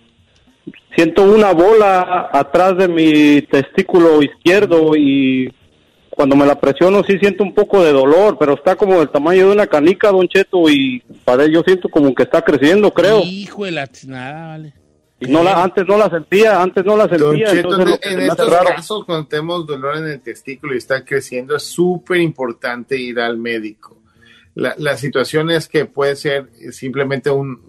[0.95, 5.53] siento una bola atrás de mi testículo izquierdo y
[6.09, 9.47] cuando me la presiono sí siento un poco de dolor, pero está como del tamaño
[9.47, 13.21] de una canica, don Cheto, y para yo siento como que está creciendo, creo.
[13.23, 14.73] Hijo de la nada, vale.
[15.19, 18.21] Y no la, antes no la sentía, antes no la Don sentía, Cheto, entonces en,
[18.21, 18.67] estos raro.
[18.67, 23.37] casos, cuando tenemos dolor en el testículo y está creciendo, es súper importante ir al
[23.37, 24.02] médico.
[24.55, 27.59] La, la situación es que puede ser simplemente un,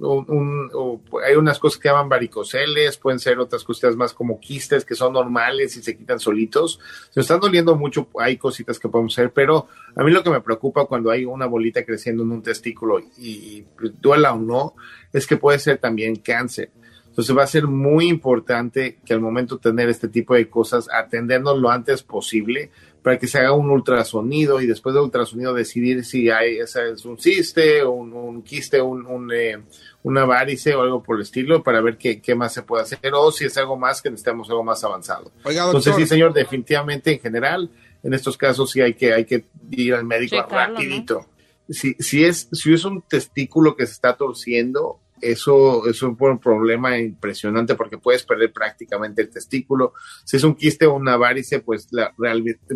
[1.26, 5.14] hay unas cosas que llaman varicoceles, pueden ser otras cositas más como quistes que son
[5.14, 6.78] normales y se quitan solitos.
[7.16, 9.66] Nos están doliendo mucho, hay cositas que podemos hacer, pero
[9.97, 13.64] a mí lo que me preocupa cuando hay una bolita creciendo en un testículo y,
[14.01, 14.74] duela o no,
[15.11, 16.70] es que puede ser también cáncer.
[17.09, 21.59] Entonces va a ser muy importante que al momento tener este tipo de cosas, atendernos
[21.59, 22.72] lo antes posible
[23.05, 27.05] para que se haga un ultrasonido y después del ultrasonido decidir si hay esa es
[27.05, 29.63] un ciste, un, un quiste, un, un, eh,
[30.05, 32.99] una varice o algo por el estilo para ver qué, qué más se puede hacer
[33.13, 35.31] o si es algo más que necesitamos algo más avanzado.
[35.45, 37.71] Oiga, Entonces sí, señor, definitivamente en general,
[38.03, 41.27] en estos casos sí hay que, hay que ir al médico Checarlo, rapidito.
[41.69, 46.99] Si, si, es, si es un testículo que se está torciendo, eso es un problema
[46.99, 49.95] impresionante porque puedes perder prácticamente el testículo.
[50.25, 52.15] Si es un quiste o una varice, pues la,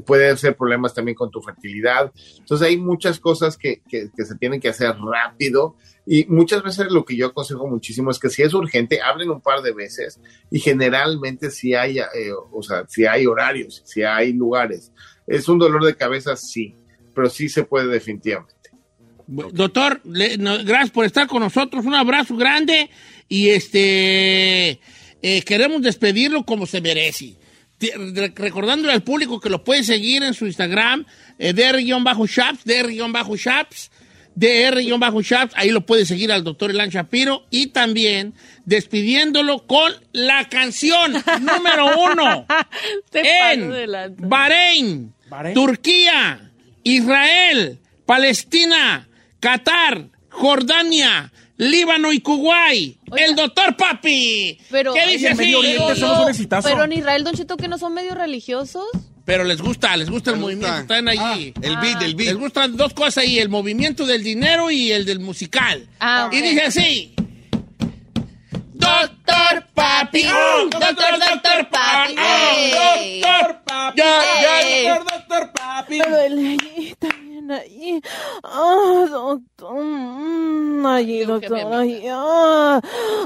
[0.06, 2.12] puede ser problemas también con tu fertilidad.
[2.38, 5.76] Entonces hay muchas cosas que, que, que se tienen que hacer rápido
[6.10, 9.42] y muchas veces lo que yo aconsejo muchísimo es que si es urgente, hablen un
[9.42, 10.18] par de veces
[10.50, 14.90] y generalmente si hay, eh, o sea, si hay horarios, si hay lugares.
[15.26, 16.74] Es un dolor de cabeza, sí,
[17.14, 18.54] pero sí se puede definitivamente.
[19.28, 21.84] Doctor, le- no, gracias por estar con nosotros.
[21.84, 22.88] Un abrazo grande
[23.28, 24.80] y este
[25.22, 27.34] eh, queremos despedirlo como se merece.
[27.76, 31.04] Te- re- Recordándole al público que lo puede seguir en su Instagram,
[31.38, 33.90] eh, dr-shaps, dr-shaps,
[34.34, 41.12] dr-shaps, ahí lo puede seguir al doctor Elan Shapiro y también despidiéndolo con la canción
[41.40, 42.46] número uno
[43.12, 43.70] en.
[44.16, 45.54] Bahrein, Bahrein.
[45.54, 46.50] Turquía,
[46.82, 49.07] Israel, Palestina,
[49.40, 52.98] Qatar, Jordania, Líbano y Kuwait.
[53.10, 53.24] Oiga.
[53.26, 54.58] el doctor Papi.
[54.70, 55.38] Pero, ¿Qué dice así?
[55.38, 56.68] Medio Oriente pero, somos un exitazo.
[56.68, 58.84] pero en Israel, Don Chito, que no son medio religiosos.
[59.24, 60.68] Pero les gusta, les gusta el Les movimiento.
[60.78, 60.98] gusta.
[60.98, 61.52] Están allí.
[61.60, 62.36] El beat, el Les beat.
[62.38, 65.86] gustan dos cosas ahí, el movimiento del dinero y el del musical.
[66.00, 66.42] Ah, Y ok.
[66.44, 67.14] dice así.
[68.74, 70.24] Doctor Papi.
[70.26, 72.14] oh, doctor, doctor Papi.
[72.16, 73.20] oh, Ey.
[73.20, 73.98] doctor Papi.
[73.98, 74.86] Ya, ya, Ey.
[74.86, 75.98] doctor, doctor Papi.
[77.60, 78.00] Ahí.
[78.42, 79.74] Ah, doctor.
[79.74, 81.72] mm, Allí, doctor.
[81.74, 82.06] Ahí.
[82.10, 82.80] Ah,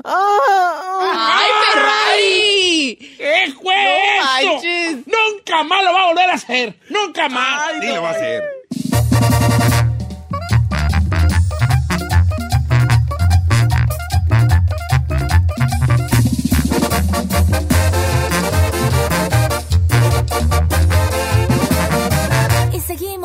[0.05, 3.15] ah, ¡Ay, Ferrari!
[3.19, 4.53] ¿Qué fue No eso?
[4.55, 4.97] manches.
[5.07, 6.75] Nunca más lo va a volver a hacer.
[6.89, 7.73] Nunca más.
[7.81, 8.43] Sí lo va a hacer.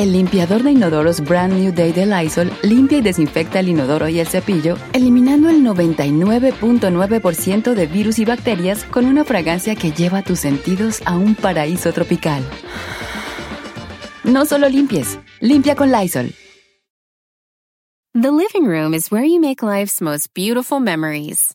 [0.00, 4.18] El limpiador de inodoros Brand New Day de Lysol limpia y desinfecta el inodoro y
[4.18, 10.38] el cepillo, eliminando el 99.9% de virus y bacterias con una fragancia que lleva tus
[10.38, 12.42] sentidos a un paraíso tropical.
[14.24, 16.32] No solo limpies, limpia con Lysol.
[18.14, 21.54] The living room is where you make life's most beautiful memories.